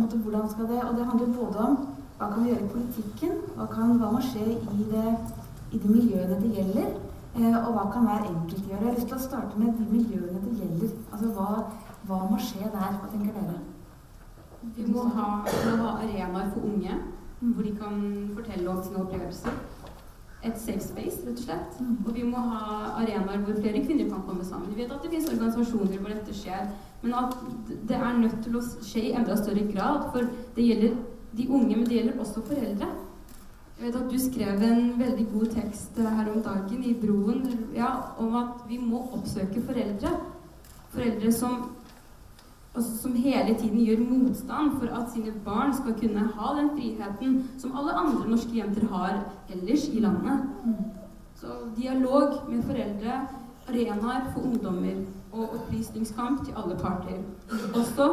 måte, 0.00 0.18
hvordan 0.18 0.50
skal 0.50 0.66
det, 0.72 0.82
og 0.82 0.98
det 0.98 1.06
handler 1.12 1.38
både 1.38 1.62
om 1.68 1.78
hva 2.18 2.26
kan 2.26 2.42
vi 2.42 2.50
gjøre 2.50 2.66
i 2.66 2.74
politikken, 2.74 3.38
hva, 3.54 3.70
kan, 3.70 3.94
hva 4.02 4.10
må 4.16 4.26
skje 4.32 4.58
i 4.58 4.90
det 4.90 5.14
i 5.72 5.80
de 5.80 5.88
miljøene 5.88 6.38
det 6.40 6.50
gjelder, 6.56 6.88
eh, 7.36 7.56
og 7.66 7.70
hva 7.76 7.84
kan 7.92 8.06
hver 8.08 8.26
enkelt 8.28 8.68
gjøre. 8.68 8.80
Jeg 8.80 8.88
har 8.88 8.96
lyst 8.98 9.08
til 9.08 9.18
å 9.18 9.26
starte 9.26 9.58
med 9.60 9.78
de 9.78 9.86
miljøene 9.88 10.42
det 10.44 10.56
gjelder. 10.60 10.96
Altså 11.10 11.30
hva, 11.36 11.48
hva 12.08 12.18
må 12.30 12.40
skje 12.40 12.68
der? 12.68 12.98
Hva 13.00 13.10
tenker 13.12 13.38
dere? 13.38 13.60
Vi 14.76 14.86
må 14.86 15.08
ha, 15.16 15.28
må 15.42 15.76
ha 15.80 15.92
arenaer 16.04 16.50
for 16.52 16.68
unge 16.68 16.98
mm. 17.40 17.52
hvor 17.52 17.62
de 17.66 17.72
kan 17.78 18.02
fortelle 18.36 18.70
om 18.70 18.82
sine 18.82 19.00
opplevelser. 19.02 19.56
Et 20.42 20.58
safe 20.58 20.82
space, 20.82 21.22
rett 21.22 21.38
og 21.38 21.42
slett. 21.44 21.80
Mm. 21.80 21.96
Og 22.04 22.14
vi 22.14 22.26
må 22.26 22.42
ha 22.50 22.76
arenaer 23.00 23.42
hvor 23.46 23.58
flere 23.58 23.82
kvinner 23.86 24.10
kan 24.10 24.26
komme 24.26 24.44
sammen. 24.46 24.70
Vi 24.74 24.82
vet 24.82 24.92
at 24.92 25.02
det 25.02 25.10
finnes 25.14 25.30
organisasjoner 25.32 25.98
hvor 25.98 26.12
dette 26.12 26.36
skjer, 26.36 26.68
men 27.02 27.16
at 27.18 27.34
det 27.88 27.96
er 27.96 28.20
nødt 28.20 28.38
til 28.44 28.58
å 28.58 28.62
skje 28.62 29.06
i 29.08 29.14
enda 29.18 29.38
større 29.40 29.64
grad. 29.72 30.10
For 30.14 30.28
det 30.58 30.68
gjelder 30.68 31.00
de 31.32 31.48
unge, 31.48 31.76
men 31.76 31.88
det 31.88 31.98
gjelder 31.98 32.22
også 32.22 32.44
foreldre. 32.46 32.90
Jeg 33.82 33.90
vet 33.90 33.96
at 33.98 34.12
du 34.12 34.18
skrev 34.22 34.60
en 34.62 34.92
veldig 34.94 35.24
god 35.32 35.48
tekst 35.50 35.96
her 35.98 36.28
om 36.30 36.42
dagen 36.42 36.84
i 36.86 36.92
Broen 36.94 37.40
ja, 37.74 37.88
om 38.22 38.36
at 38.38 38.60
vi 38.68 38.78
må 38.78 39.00
oppsøke 39.16 39.58
foreldre. 39.66 40.12
Foreldre 40.92 41.32
som, 41.34 41.64
altså, 42.76 42.92
som 43.00 43.18
hele 43.24 43.56
tiden 43.58 43.82
gjør 43.82 44.04
motstand 44.06 44.78
for 44.78 44.94
at 45.00 45.10
sine 45.10 45.34
barn 45.44 45.74
skal 45.74 45.98
kunne 45.98 46.28
ha 46.36 46.54
den 46.60 46.70
friheten 46.76 47.36
som 47.58 47.74
alle 47.74 47.98
andre 48.04 48.30
norske 48.30 48.54
jenter 48.54 48.86
har 48.94 49.18
ellers 49.50 49.90
i 49.90 50.06
landet. 50.06 50.46
Så 51.42 51.58
dialog 51.74 52.38
med 52.54 52.62
foreldre, 52.62 53.20
arenaer 53.66 54.32
for 54.32 54.46
ungdommer 54.46 55.06
og 55.32 55.56
opplysningskamp 55.58 56.44
til 56.46 56.54
alle 56.54 56.78
parter. 56.78 57.18
Også 57.74 58.12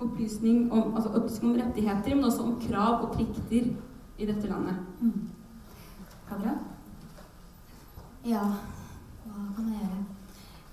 opplysning 0.00 0.70
om, 0.72 0.94
altså 0.96 1.18
opplysning 1.18 1.52
om 1.52 1.66
rettigheter, 1.66 2.14
men 2.14 2.24
også 2.24 2.42
om 2.48 2.62
krav 2.70 3.02
og 3.04 3.18
plikter 3.18 3.74
i 4.16 4.26
dette 4.26 4.48
landet. 4.48 4.74
Mm. 5.00 5.30
Kadra? 6.28 6.54
Ja, 8.24 8.44
hva 9.24 9.46
kan 9.56 9.72
jeg 9.72 9.80
gjøre? 9.80 10.04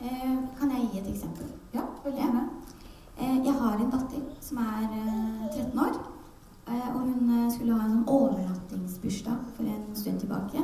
Eh, 0.02 0.38
kan 0.60 0.72
jeg 0.72 0.90
gi 0.92 1.00
et 1.00 1.10
eksempel? 1.14 1.50
Ja, 1.74 1.84
veldig 2.04 2.22
gjerne. 2.22 2.44
Eh, 3.18 3.38
jeg 3.46 3.54
har 3.54 3.78
en 3.78 3.92
datter 3.92 4.22
som 4.42 4.58
er 4.58 4.86
eh, 4.86 5.50
13 5.58 5.80
år. 5.80 5.98
Eh, 6.68 6.96
og 6.96 7.02
hun 7.02 7.30
eh, 7.30 7.52
skulle 7.52 7.76
ha 7.76 7.86
en 7.86 7.98
sånn 7.98 8.08
overnattingsbursdag 8.16 9.44
for 9.58 9.68
en 9.68 9.84
stund 9.96 10.22
tilbake. 10.24 10.64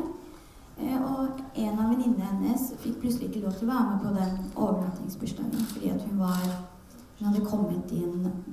Eh, 0.78 0.96
og 1.02 1.42
en 1.58 1.80
av 1.82 1.92
venninnene 1.92 2.30
hennes 2.32 2.72
fikk 2.84 3.02
plutselig 3.02 3.32
ikke 3.32 3.44
lov 3.48 3.58
til 3.58 3.68
å 3.68 3.74
være 3.74 3.90
med 3.90 4.06
på 4.06 4.16
den 4.16 4.52
overnattingsbursdagen 4.56 5.70
fordi 5.74 5.94
at 5.96 6.06
hun 6.06 6.20
var 6.22 6.50
hun 7.18 7.32
hadde 7.32 7.46
kommet 7.50 7.92
i 7.92 8.04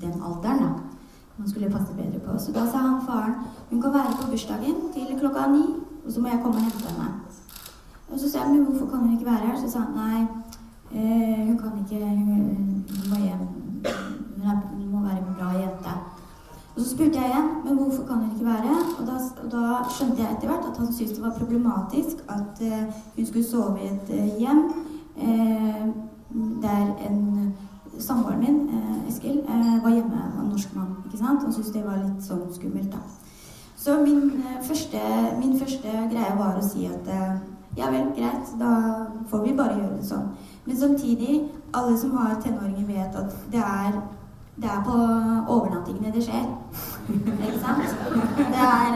den 0.00 0.22
alderen. 0.24 0.62
da 0.64 0.93
man 1.38 1.48
skulle 1.50 1.70
passe 1.70 1.94
bedre 1.96 2.20
på. 2.20 2.38
Så 2.38 2.52
da 2.52 2.66
sa 2.70 2.78
han 2.78 3.06
faren 3.06 3.34
hun 3.70 3.82
kan 3.82 3.92
være 3.92 4.16
på 4.20 4.30
bursdagen 4.30 4.76
til 4.94 5.18
klokka 5.20 5.46
ni, 5.52 5.64
og 6.06 6.12
så 6.12 6.20
må 6.20 6.28
jeg 6.28 6.40
komme 6.42 6.56
og 6.56 6.62
hente 6.62 6.88
henne. 6.88 7.08
Og 8.12 8.20
så 8.20 8.30
sa 8.30 8.38
jeg 8.38 8.50
men 8.50 8.64
hvorfor 8.64 8.86
kan 8.86 8.98
hun 8.98 9.12
ikke 9.12 9.26
være 9.26 9.46
her? 9.46 9.56
Så 9.60 9.70
sa 9.70 9.78
han 9.78 9.94
nei, 9.98 10.20
eh, 10.92 11.46
hun 11.46 11.58
kan 11.58 11.72
ikke, 11.82 12.06
hun, 12.06 12.84
må 13.10 13.16
hjem. 13.26 13.46
Hun, 14.36 14.46
er, 14.50 14.56
hun, 14.74 14.90
må 14.90 15.00
være 15.00 15.18
en 15.18 15.34
bra 15.38 15.48
jente. 15.58 15.94
Og 16.74 16.80
så 16.82 16.88
spurte 16.90 17.20
jeg 17.20 17.30
igjen 17.30 17.50
men 17.64 17.76
hvorfor 17.78 18.06
kan 18.06 18.16
hun 18.16 18.30
ikke 18.32 18.46
være 18.46 18.76
Og 18.98 19.06
da, 19.06 19.16
og 19.44 19.50
da 19.52 19.90
skjønte 19.94 20.22
jeg 20.22 20.32
etter 20.32 20.48
hvert 20.48 20.64
at 20.70 20.78
han 20.78 20.92
syntes 20.92 21.12
det 21.16 21.22
var 21.22 21.36
problematisk 21.38 22.24
at 22.28 22.62
eh, 22.62 22.86
hun 23.16 23.26
skulle 23.26 23.46
sove 23.46 23.78
i 23.82 23.86
et 23.86 24.10
eh, 24.10 24.38
hjem 24.38 24.62
der 26.62 26.86
en 27.06 27.54
samboeren 27.98 28.40
min, 28.40 28.68
eh, 28.68 29.08
Eskil, 29.08 29.38
eh, 29.38 29.82
var 29.82 29.90
hjemme, 29.90 30.08
med 30.34 30.42
en 30.44 30.48
norsk 30.50 30.74
mann, 30.74 30.96
ikke 31.04 31.18
sant? 31.18 31.44
og 31.46 31.52
syntes 31.52 31.72
det 31.72 31.84
var 31.84 31.96
litt 31.96 32.22
sånn 32.22 32.52
skummelt. 32.52 32.92
da. 32.92 32.98
Så 33.76 34.04
min 34.04 34.42
eh, 34.46 34.62
første, 34.62 34.98
min 35.40 35.58
første, 35.58 35.88
greie 36.10 36.38
var 36.38 36.58
å 36.58 36.68
si 36.68 36.86
at 36.86 37.08
ja 37.76 37.90
vel, 37.90 38.12
greit, 38.16 38.58
da 38.58 39.06
får 39.30 39.44
vi 39.44 39.52
bare 39.52 39.78
gjøre 39.78 39.96
det 39.98 40.06
sånn. 40.06 40.28
Men 40.64 40.76
samtidig, 40.76 41.50
alle 41.74 41.96
som 41.98 42.16
har 42.16 42.36
tenåringer, 42.40 42.86
vet 42.86 43.16
at 43.16 43.34
det 43.50 43.60
er, 43.60 43.98
det 44.56 44.70
er 44.70 44.84
på 44.86 44.94
overnattingene 45.50 46.12
det 46.14 46.22
skjer. 46.22 46.46
ikke 47.10 47.58
sant? 47.60 47.96
Det 48.38 48.62
er, 48.62 48.94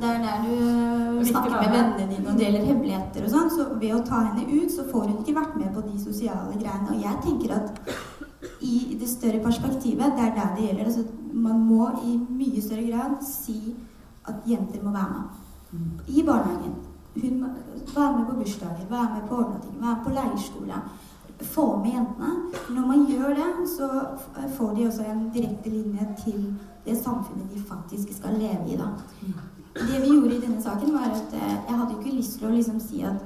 det 0.00 0.08
er 0.08 0.22
der 0.22 0.46
du 0.46 1.02
snakker 1.24 1.50
med 1.50 1.70
vennene 1.70 2.06
dine 2.14 2.30
og 2.30 2.38
deler 2.38 2.64
hemmeligheter 2.66 3.26
og 3.26 3.34
sånn. 3.34 3.50
Så 3.52 3.66
ved 3.74 3.94
å 3.96 4.02
ta 4.06 4.22
henne 4.28 4.46
ut, 4.46 4.70
så 4.72 4.86
får 4.88 5.08
hun 5.08 5.20
ikke 5.20 5.36
vært 5.38 5.58
med 5.58 5.70
på 5.74 5.84
de 5.86 5.98
sosiale 6.00 6.56
greiene. 6.58 6.94
Og 6.94 7.02
jeg 7.02 7.22
tenker 7.26 7.56
at 7.58 7.82
i 8.62 8.96
det 9.00 9.08
større 9.08 9.42
perspektivet, 9.42 10.16
det 10.16 10.24
er 10.26 10.34
der 10.34 10.54
det 10.56 10.66
gjelder. 10.66 10.84
Altså, 10.84 11.04
man 11.32 11.60
må 11.60 11.90
i 12.06 12.16
mye 12.30 12.62
større 12.62 12.86
grad 12.90 13.16
si 13.26 13.74
at 14.28 14.34
jenter 14.46 14.82
må 14.82 14.90
være 14.90 15.12
med. 15.14 15.38
I 16.08 16.22
barnehagen. 16.26 16.74
Hun 17.22 17.40
må 17.40 17.48
være 17.94 18.18
med 18.18 18.26
på 18.26 18.34
bursdager, 18.34 18.86
være 18.90 19.08
med 19.14 19.28
på 19.28 19.34
overnatting, 19.34 19.80
være 19.80 19.96
med 19.96 20.04
på 20.04 20.10
leirskole. 20.10 20.82
Få 21.40 21.76
med 21.76 21.90
jentene. 21.92 22.32
Når 22.74 22.86
man 22.86 23.06
gjør 23.06 23.28
det, 23.28 23.68
så 23.76 23.88
får 24.56 24.74
de 24.74 24.86
også 24.86 25.02
en 25.02 25.30
direkte 25.34 25.70
linje 25.70 26.08
til 26.24 26.54
det 26.86 26.96
samfunnet 26.96 27.50
de 27.54 27.60
faktisk 27.68 28.16
skal 28.16 28.38
leve 28.38 28.72
i. 28.72 28.76
Da. 28.76 28.88
Det 29.74 30.02
vi 30.02 30.14
gjorde 30.14 30.36
i 30.36 30.40
denne 30.40 30.62
saken, 30.62 30.92
var 30.92 31.10
at 31.10 31.34
eh, 31.34 31.54
jeg 31.68 31.78
hadde 31.78 31.94
ikke 31.98 32.16
lyst 32.16 32.38
til 32.38 32.48
å 32.48 32.54
liksom 32.54 32.80
si 32.80 33.02
at 33.02 33.22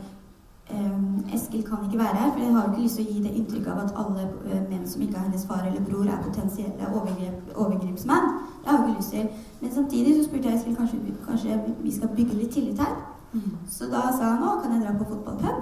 Eskil 1.35 1.63
kan 1.63 1.79
ikke 1.85 1.99
være 1.99 2.17
her, 2.17 2.33
for 2.33 2.41
jeg 2.41 2.55
har 2.55 2.69
ikke 2.69 2.83
lyst 2.83 2.97
til 2.97 3.07
å 3.07 3.13
gi 3.13 3.23
det 3.23 3.37
inntrykk 3.39 3.67
av 3.73 3.79
at 3.85 3.95
alle 4.03 4.23
uh, 4.51 4.63
menn 4.71 4.87
som 4.91 5.03
ikke 5.03 5.17
er 5.19 5.25
hennes 5.27 5.47
far 5.47 5.63
eller 5.67 5.83
bror, 5.89 6.07
er 6.07 6.23
potensielle 6.23 6.85
overgrep, 6.93 7.37
overgrepsmenn. 7.55 8.27
Det 8.63 8.69
har 8.71 8.79
jeg 8.79 8.89
ikke 8.89 9.01
lyst 9.01 9.13
til. 9.15 9.27
Men 9.61 9.71
samtidig 9.75 10.11
så 10.17 10.23
spurte 10.29 10.47
jeg 10.49 10.57
Eskil 10.59 10.79
kanskje, 10.81 10.97
kanskje 11.29 11.51
vi 11.83 11.91
skal 11.97 12.09
bygge 12.17 12.35
litt 12.41 12.53
tillit 12.57 12.79
her. 12.83 12.95
Mm. 13.33 13.53
Så 13.69 13.83
da 13.93 14.01
sa 14.17 14.25
han 14.33 14.47
å, 14.47 14.49
kan 14.63 14.73
jeg 14.75 14.83
dra 14.83 14.93
på 14.99 15.09
fotballpub? 15.11 15.57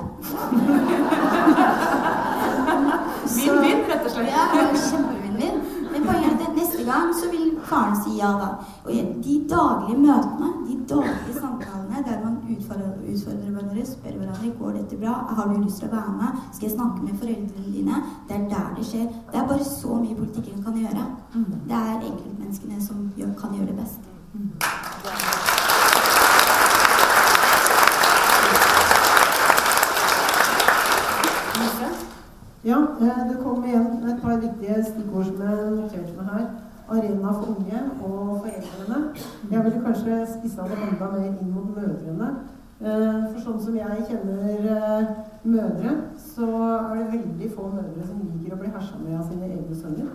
Vinn-vinn, 3.36 3.80
rett 3.90 4.04
og 4.04 4.10
slett. 4.12 4.30
Ja, 4.30 4.42
kjempevinn-vinn. 4.88 5.56
Men 5.92 6.00
poenget 6.06 6.32
er 6.32 6.38
gang 6.84 7.14
så 7.14 7.30
vil 7.32 7.58
faren 7.64 7.96
si 8.02 8.16
ja 8.18 8.30
da. 8.40 8.48
Og 8.84 8.90
de 9.26 9.34
daglige 9.50 9.98
møtene, 9.98 10.50
de 10.68 10.76
daglige 10.88 11.36
samtalene 11.40 12.04
der 12.06 12.20
man 12.24 12.38
utfordrer, 12.54 12.94
utfordrer 13.12 13.50
hverandre, 13.50 13.86
spør 13.86 14.18
hverandre 14.18 14.52
går 14.58 14.76
dette 14.78 15.00
bra, 15.02 15.14
har 15.36 15.48
du 15.48 15.60
lyst 15.62 15.82
til 15.82 15.88
å 15.88 15.94
være 15.96 16.16
med, 16.20 16.42
skal 16.52 16.68
jeg 16.68 16.76
snakke 16.76 17.06
med 17.06 17.18
foreldrene 17.22 17.74
dine, 17.76 18.02
det 18.28 18.38
er 18.38 18.48
der 18.54 18.74
det 18.78 18.88
skjer. 18.90 19.06
Det 19.32 19.40
er 19.40 19.48
bare 19.52 19.70
så 19.70 20.00
mye 20.02 20.18
politikken 20.22 20.64
kan 20.66 20.80
gjøre. 20.84 21.06
Mm. 21.34 21.52
Det 21.70 21.80
er 21.80 21.96
enkeltmenneskene 22.10 22.82
som 22.88 23.08
gjør, 23.16 23.34
kan 23.40 23.56
gjøre 23.56 23.72
det 23.72 23.80
best. 23.82 24.12
Mm. 24.34 24.50
Ja, 32.64 32.86
eh, 33.00 33.28
det 33.28 33.42
kom 33.42 33.64
igjen 33.64 33.86
et 34.08 34.22
par 34.22 34.38
viktige 34.40 34.84
stikkord 34.84 35.26
som 35.28 35.40
jeg 35.44 35.72
noterte 35.76 36.14
meg 36.16 36.30
her. 36.32 36.46
Arena 36.88 37.32
for 37.32 37.50
unge 37.52 37.73
og 38.02 38.44
foreldrene. 38.44 39.00
Jeg 39.50 39.64
ville 39.64 39.84
kanskje 39.84 40.20
spissa 40.34 40.66
det 40.68 40.78
enda 40.82 41.08
mer 41.12 41.26
inn 41.30 41.54
mot 41.54 41.70
mødrene. 41.76 42.28
Eh, 42.84 43.20
for 43.32 43.40
sånn 43.40 43.60
som 43.62 43.76
jeg 43.78 44.06
kjenner 44.08 44.66
eh, 44.76 45.10
mødre, 45.46 45.92
så 46.20 46.48
er 46.90 46.96
det 46.98 47.12
veldig 47.12 47.50
få 47.54 47.68
mødre 47.72 48.06
som 48.08 48.24
liker 48.24 48.56
å 48.56 48.58
bli 48.60 48.72
hersa 48.74 48.98
med 49.00 49.18
av 49.20 49.28
sine 49.28 49.50
egne 49.50 49.78
sønner. 49.78 50.10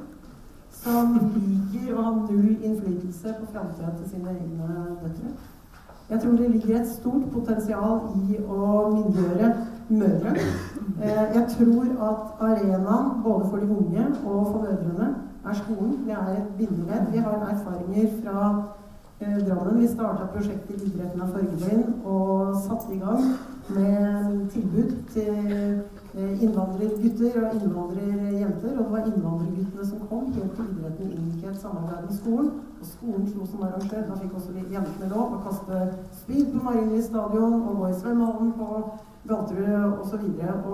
Som 0.79 1.15
liker 1.38 1.95
å 1.95 2.03
ha 2.05 2.12
null 2.17 2.51
innflytelse 2.58 3.38
på 3.39 3.47
framtida 3.53 3.93
til 3.95 4.12
sine 4.12 4.36
egne 4.36 4.99
døtre. 4.99 5.32
Jeg 6.10 6.21
tror 6.21 6.38
det 6.38 6.51
ligger 6.51 6.79
et 6.79 6.91
stort 6.91 7.25
potensial 7.34 7.99
i 8.17 8.38
å 8.43 8.69
myndiggjøre 8.93 9.49
mødre. 9.89 10.36
Eh, 11.01 11.25
jeg 11.36 11.45
tror 11.55 11.89
at 12.12 12.45
arenaen 12.51 13.12
både 13.23 13.49
for 13.49 13.58
de 13.58 13.71
unge 13.79 14.05
og 14.25 14.39
for 14.51 14.62
mødrene 14.67 15.10
er 15.49 15.53
skolen. 15.63 15.95
Det 16.05 16.13
er 16.13 16.31
et 16.38 16.51
bindeledd. 16.57 17.12
Vi 17.12 17.17
har 17.17 17.47
erfaringer 17.53 18.09
fra 18.23 18.39
eh, 19.21 19.39
Drammen. 19.47 19.81
Vi 19.81 19.88
starta 19.88 20.27
prosjektet 20.33 20.83
Idretten 20.88 21.21
av 21.21 21.31
fargeblind 21.33 22.05
og 22.05 22.55
satte 22.67 22.93
i 22.95 22.99
gang 22.99 23.23
med 23.69 24.49
tilbud 24.53 24.93
til 25.13 25.33
eh, 26.15 26.43
innvandrergutter 26.43 27.41
og 27.41 27.57
innvandrerjenter. 27.59 28.71
Og 28.77 28.83
det 28.83 28.91
var 28.91 29.12
innvandrerguttene 29.12 29.89
som 29.91 30.07
kom 30.09 30.31
helt 30.38 30.55
til 30.55 30.71
idretten 30.73 31.12
inngikk 31.12 31.51
et 31.51 31.62
samarbeid 31.62 32.07
med 32.07 32.17
skolen. 32.21 32.49
Og 32.79 32.88
skolen 32.93 33.29
slo 33.33 33.45
som 33.45 33.67
arrangør. 33.67 34.07
Da 34.09 34.21
fikk 34.21 34.39
også 34.39 34.57
jentene 34.57 35.13
lov 35.13 35.38
å 35.38 35.43
kaste 35.49 35.83
spyd 36.23 36.49
på 36.53 36.65
Marienlyst 36.65 37.13
stadion 37.13 37.62
og 37.62 37.77
gå 37.83 37.91
i 37.91 38.01
svømmehallen 38.01 38.57
på 38.57 38.81
Galterud 39.27 39.99
osv. 40.01 40.13
Og, 40.13 40.19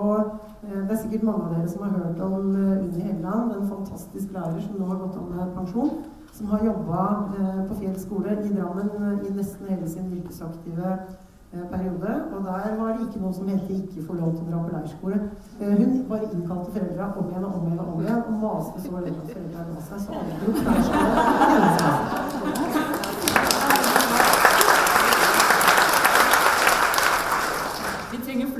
og 0.00 0.16
eh, 0.62 0.88
det 0.88 0.92
er 0.92 1.02
sikkert 1.02 1.22
mange 1.26 1.44
av 1.44 1.50
dere 1.54 1.68
som 1.70 1.82
har 1.82 1.90
hørt 1.98 2.20
om 2.20 2.32
eh, 2.54 2.84
Unni 2.84 3.00
Helleland, 3.00 3.52
en 3.52 3.68
fantastisk 3.68 4.26
lærer 4.32 4.60
som 4.62 4.74
nå 4.78 4.84
har 4.90 4.98
gått 5.02 5.16
av 5.20 5.26
med 5.34 5.54
pensjon. 5.58 5.90
Som 6.36 6.46
har 6.52 6.60
jobba 6.64 7.00
eh, 7.38 7.60
på 7.68 7.74
Fjell 7.80 7.98
skole 8.00 8.30
i 8.44 8.54
Drammen 8.54 8.88
eh, 9.00 9.16
i 9.26 9.28
nesten 9.36 9.64
hele 9.72 9.88
sin 9.90 10.08
yrkesaktive 10.18 10.88
eh, 10.94 11.66
periode. 11.72 12.10
Og 12.36 12.40
der 12.46 12.66
var 12.80 12.88
det 12.92 13.00
ikke 13.08 13.22
noe 13.24 13.34
som 13.34 13.48
het 13.48 13.70
'ikke 13.70 14.06
få 14.06 14.12
lov 14.20 14.30
til 14.36 14.44
å 14.44 14.48
dra 14.50 14.58
på 14.62 14.74
leirskole'. 14.76 15.22
Eh, 15.60 15.74
hun 15.80 15.90
bare 16.08 16.30
innkalte 16.32 16.70
foreldra 16.76 17.04
om 17.18 17.26
igjen 17.30 17.44
og 17.44 17.50
om 17.56 17.62
igjen 17.66 17.80
og 17.80 17.86
om 17.94 18.00
igjen, 18.02 18.22
og 18.28 18.34
maste 18.44 18.78
så 18.82 18.88
lenge 19.04 19.20
at 19.22 19.30
foreldra 19.32 19.60
ga 19.70 19.78
seg. 19.88 19.98
Så 20.04 20.10
alle 20.18 20.34
dro 20.40 20.48
på 20.52 20.60
leirskole. 20.70 21.12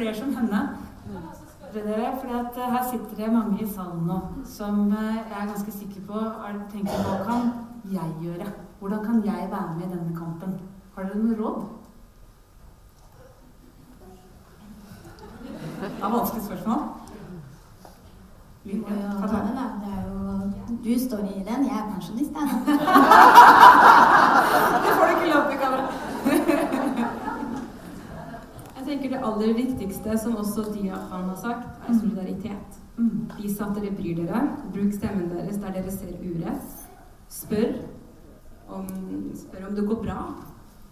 Flere 0.06 0.18
som 0.18 0.36
henne. 0.36 0.68
Dere, 1.74 2.18
fordi 2.20 2.34
eh, 2.60 2.72
Her 2.72 2.84
sitter 2.90 3.16
det 3.16 3.32
mange 3.32 3.62
i 3.62 3.68
salen 3.74 4.06
nå 4.06 4.20
som 4.46 4.92
eh, 4.92 5.16
jeg 5.16 5.40
er 5.40 5.46
ganske 5.50 5.72
sikker 5.72 6.00
på 6.06 6.14
tenker 6.70 6.92
hva 7.02 7.24
kan 7.26 7.42
jeg 7.90 8.14
gjøre? 8.22 8.46
Hvordan 8.78 9.04
kan 9.04 9.24
jeg 9.24 9.48
være 9.50 9.74
med 9.78 9.86
i 9.86 9.90
denne 9.96 10.14
kampen? 10.14 10.60
Har 10.94 11.02
dere 11.02 11.18
noe 11.24 11.36
råd? 11.40 11.58
Det 15.80 15.88
er 16.02 16.10
vanskelig 16.14 16.44
spørsmål. 16.46 16.80
Du 18.64 18.70
ta 18.86 19.26
den, 19.34 19.54
da. 19.58 19.64
Det 19.82 19.90
er 19.90 20.02
jo 20.06 20.14
Du 20.86 20.92
står 21.08 21.22
i 21.34 21.36
den, 21.50 21.60
jeg 21.66 21.76
er 21.82 21.90
pensjonist, 21.90 22.30
jeg. 22.30 22.36
Det 24.86 24.90
får 24.96 25.04
du 25.06 25.10
ikke 25.16 25.32
lov 25.34 25.42
til, 25.50 25.58
kamera. 25.58 26.05
Jeg 28.86 28.98
tenker 29.00 29.16
Det 29.16 29.24
aller 29.26 29.54
viktigste, 29.54 30.18
som 30.18 30.36
også 30.36 30.62
Diafan 30.74 31.24
har 31.28 31.38
sagt, 31.40 31.68
er 31.88 31.94
solidaritet. 32.00 32.76
Vis 33.40 33.60
at 33.60 33.74
dere 33.74 33.90
bryr 33.98 34.14
dere. 34.20 34.42
Bruk 34.72 34.92
stemmen 34.94 35.30
deres 35.32 35.56
der 35.58 35.72
dere 35.74 35.90
ser 35.90 36.12
urett. 36.22 36.68
Spør 37.28 37.72
om, 38.68 38.86
spør 39.34 39.66
om 39.68 39.74
det 39.74 39.88
går 39.88 39.98
bra 40.04 40.20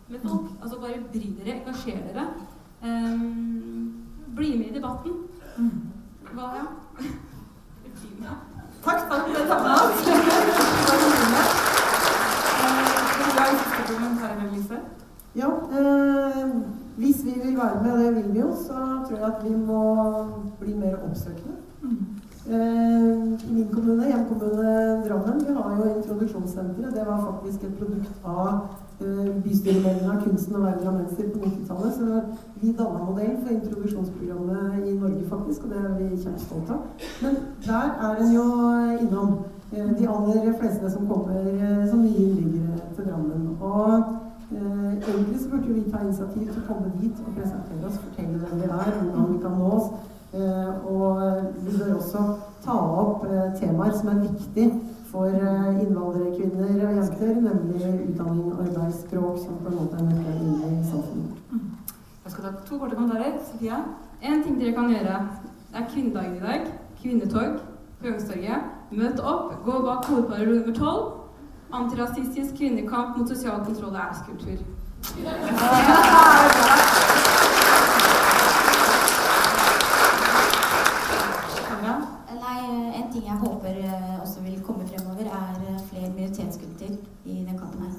med 0.08 0.18
folk. 0.26 0.50
Altså 0.62 0.80
Bare 0.80 0.98
bry 1.12 1.26
dere, 1.38 1.54
engasjer 1.60 2.00
dere. 2.08 2.24
Um, 2.82 4.04
bli 4.36 4.50
med 4.58 4.66
i 4.66 4.74
debatten. 4.74 5.12
Hva, 6.34 6.50
ja? 6.58 6.66
Takk, 8.82 9.00
takk. 9.08 9.26
Det 9.36 9.46
tar 9.48 9.60
med 9.62 9.74
oss. 9.84 9.98
Lise? 14.54 14.78
Ja, 15.34 15.48
eh, 15.72 16.23
hvis 16.96 17.24
vi 17.24 17.34
vil 17.44 17.56
være 17.56 17.82
med, 17.82 17.92
og 17.92 17.98
det 17.98 18.16
vil 18.16 18.34
vi 18.34 18.40
jo, 18.40 18.50
så 18.66 18.78
tror 19.06 19.16
jeg 19.16 19.26
at 19.26 19.44
vi 19.50 19.56
må 19.56 19.82
bli 20.60 20.74
mer 20.74 20.96
oppsøkende. 21.08 21.56
Eh, 22.48 23.12
I 23.48 23.52
min 23.52 23.68
kommune, 23.72 24.04
hjemkommune 24.04 25.02
Drammen, 25.08 25.40
vi 25.48 25.54
har 25.54 25.76
jo 25.76 25.96
introduksjonssenteret. 25.96 26.94
Det 26.94 27.06
var 27.06 27.30
faktisk 27.30 27.64
et 27.64 27.78
produkt 27.78 28.12
av 28.24 28.48
eh, 29.00 29.30
bystyremeldinga 29.44 30.18
'Kunsten 30.20 30.56
å 30.56 30.64
være 30.64 30.82
drammenser' 30.82 31.30
på 31.32 31.38
90-tallet. 31.38 31.94
Så 31.96 32.20
vi 32.60 32.72
danna 32.72 33.04
modell 33.04 33.36
for 33.42 33.54
introduksjonsprogrammet 33.54 34.88
i 34.88 34.92
Norge, 34.98 35.24
faktisk, 35.28 35.64
og 35.64 35.70
det 35.70 35.78
er 35.84 35.96
vi 35.98 36.22
kjempestolte 36.22 36.72
av. 36.72 36.82
Men 37.22 37.32
der 37.66 37.88
er 38.08 38.20
en 38.20 38.34
jo 38.34 38.46
innom 39.00 39.38
eh, 39.72 39.90
de 39.98 40.08
aller 40.08 40.52
fleste 40.60 40.90
som 40.90 41.08
kommer 41.08 41.40
eh, 41.40 41.88
som 41.90 41.98
nye 41.98 42.28
innbyggere 42.28 42.92
til 42.96 43.04
Drammen. 43.08 43.56
Og 43.60 43.88
Eh, 43.88 44.23
egentlig 44.54 45.40
så 45.40 45.50
burde 45.50 45.74
vi 45.74 45.90
ta 45.90 46.00
initiativ 46.04 46.48
til 46.48 46.60
å 46.62 46.66
komme 46.68 46.92
dit 47.00 47.22
og 47.26 47.36
presentere 47.36 47.88
oss, 47.88 48.02
fortelle 48.06 48.40
hvem 48.40 48.60
vi 48.60 48.68
er, 48.70 48.98
hvordan 49.00 49.32
vi 49.32 49.38
kan 49.42 49.56
nå 49.58 49.70
oss. 49.78 49.88
Eh, 50.34 50.86
og 50.86 51.22
vi 51.62 51.78
bør 51.78 51.94
også 51.94 52.22
ta 52.64 52.74
opp 52.74 53.22
eh, 53.28 53.52
temaer 53.60 53.92
som 53.94 54.08
er 54.10 54.22
viktig 54.24 54.64
for 55.12 55.30
eh, 55.30 55.68
innvandrerkvinner 55.84 56.72
og 56.88 56.96
jenter, 56.98 57.36
nemlig 57.44 57.90
utdanning, 58.08 58.48
arbeid, 58.64 58.96
språk, 58.98 59.38
som 59.44 59.60
på 59.62 59.70
en 59.70 59.76
måte 59.78 60.00
er 60.00 60.08
nøkkelen 60.08 60.48
inn 60.48 60.80
i 60.80 60.88
samfunnet. 60.88 61.38
Jeg 62.24 62.32
skal 62.32 62.48
ta 62.48 62.52
to 62.66 62.80
korte 62.80 62.98
kommentarer. 62.98 63.38
Sofia? 63.46 63.78
En 64.22 64.42
ting 64.42 64.58
dere 64.58 64.74
kan 64.74 64.90
gjøre, 64.90 65.20
er 65.74 65.86
kvinnedagen 65.92 66.36
i 66.40 66.42
dag. 66.48 66.66
Kvinnetog 66.98 67.60
på 68.00 68.10
Youngstorget. 68.10 68.72
Møt 68.90 69.22
opp, 69.22 69.54
gå 69.62 69.80
bak 69.86 70.08
hovedparet 70.10 70.50
nummer 70.50 70.78
tolv. 70.80 71.23
Antirasistisk 71.74 72.54
kvinnekamp 72.58 73.16
mot 73.18 73.28
sosial 73.28 73.64
kontroll 73.66 73.94
og 73.94 74.00
æreskultur. 74.06 74.58
Nei, 82.44 82.60
en 82.98 83.08
ting 83.12 83.24
jeg 83.26 83.36
håper 83.40 83.68
eh, 83.68 84.22
også 84.22 84.40
vil 84.44 84.62
komme 84.66 84.84
fremover, 84.88 85.24
er 85.24 85.28
eh, 85.68 85.80
flere 85.88 86.10
minoritetsgutter 86.12 86.90
i 87.24 87.44
den 87.48 87.58
kampen 87.58 87.82
her. 87.82 87.90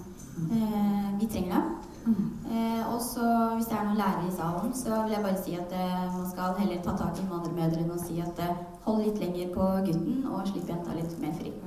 Eh, 0.52 1.20
vi 1.20 1.26
trenger 1.34 1.54
dem. 1.56 1.64
Eh, 2.52 2.94
og 2.94 3.00
så 3.02 3.50
hvis 3.56 3.66
det 3.66 3.78
er 3.78 3.84
noen 3.88 3.98
lærere 3.98 4.28
i 4.28 4.32
salen, 4.36 4.74
så 4.76 4.90
vil 5.04 5.12
jeg 5.16 5.24
bare 5.24 5.44
si 5.44 5.56
at 5.58 5.72
man 6.18 6.28
skal 6.32 6.54
heller 6.60 6.82
ta 6.84 6.92
tak 7.00 7.18
i 7.18 7.22
innvandrermødrene 7.24 7.94
og 7.94 8.00
si 8.06 8.20
at 8.22 8.42
hold 8.86 9.02
litt 9.04 9.20
lenger 9.24 9.48
på 9.56 9.64
gutten 9.88 10.26
og 10.30 10.48
slipp 10.52 10.70
jenta 10.70 10.92
litt 10.94 11.20
mer 11.22 11.34
fri. 11.40 11.52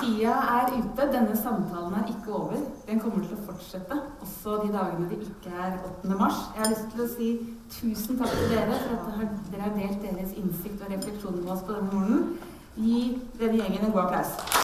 Tida 0.00 0.34
er 0.58 0.66
ute. 0.78 1.05
Denne 1.16 1.36
samtalen 1.36 1.94
er 1.96 2.08
ikke 2.12 2.32
over. 2.34 2.56
Den 2.88 2.98
kommer 3.00 3.22
til 3.24 3.36
å 3.38 3.44
fortsette 3.46 3.96
også 4.20 4.56
de 4.64 4.72
dagene 4.74 5.06
det 5.08 5.22
ikke 5.24 5.52
er 5.64 5.78
8. 6.04 6.18
mars. 6.18 6.42
Jeg 6.52 6.60
har 6.64 6.72
lyst 6.74 6.90
til 6.92 7.04
å 7.04 7.06
si 7.08 7.28
tusen 7.72 8.18
takk 8.20 8.34
til 8.36 8.50
dere 8.52 8.76
for 8.82 8.98
at 9.24 9.30
dere 9.52 9.62
har- 9.62 9.78
delt 9.78 10.02
deres 10.02 10.34
innsikt 10.36 10.82
og 10.84 10.92
refleksjoner 10.92 11.40
med 11.42 11.52
oss 11.52 11.62
på 11.64 11.72
denne 11.72 11.92
morgenen. 11.92 12.36
Gi 12.76 13.00
denne 13.40 13.62
gjengen 13.62 13.84
en 13.86 13.92
god 13.92 14.02
applaus. 14.02 14.36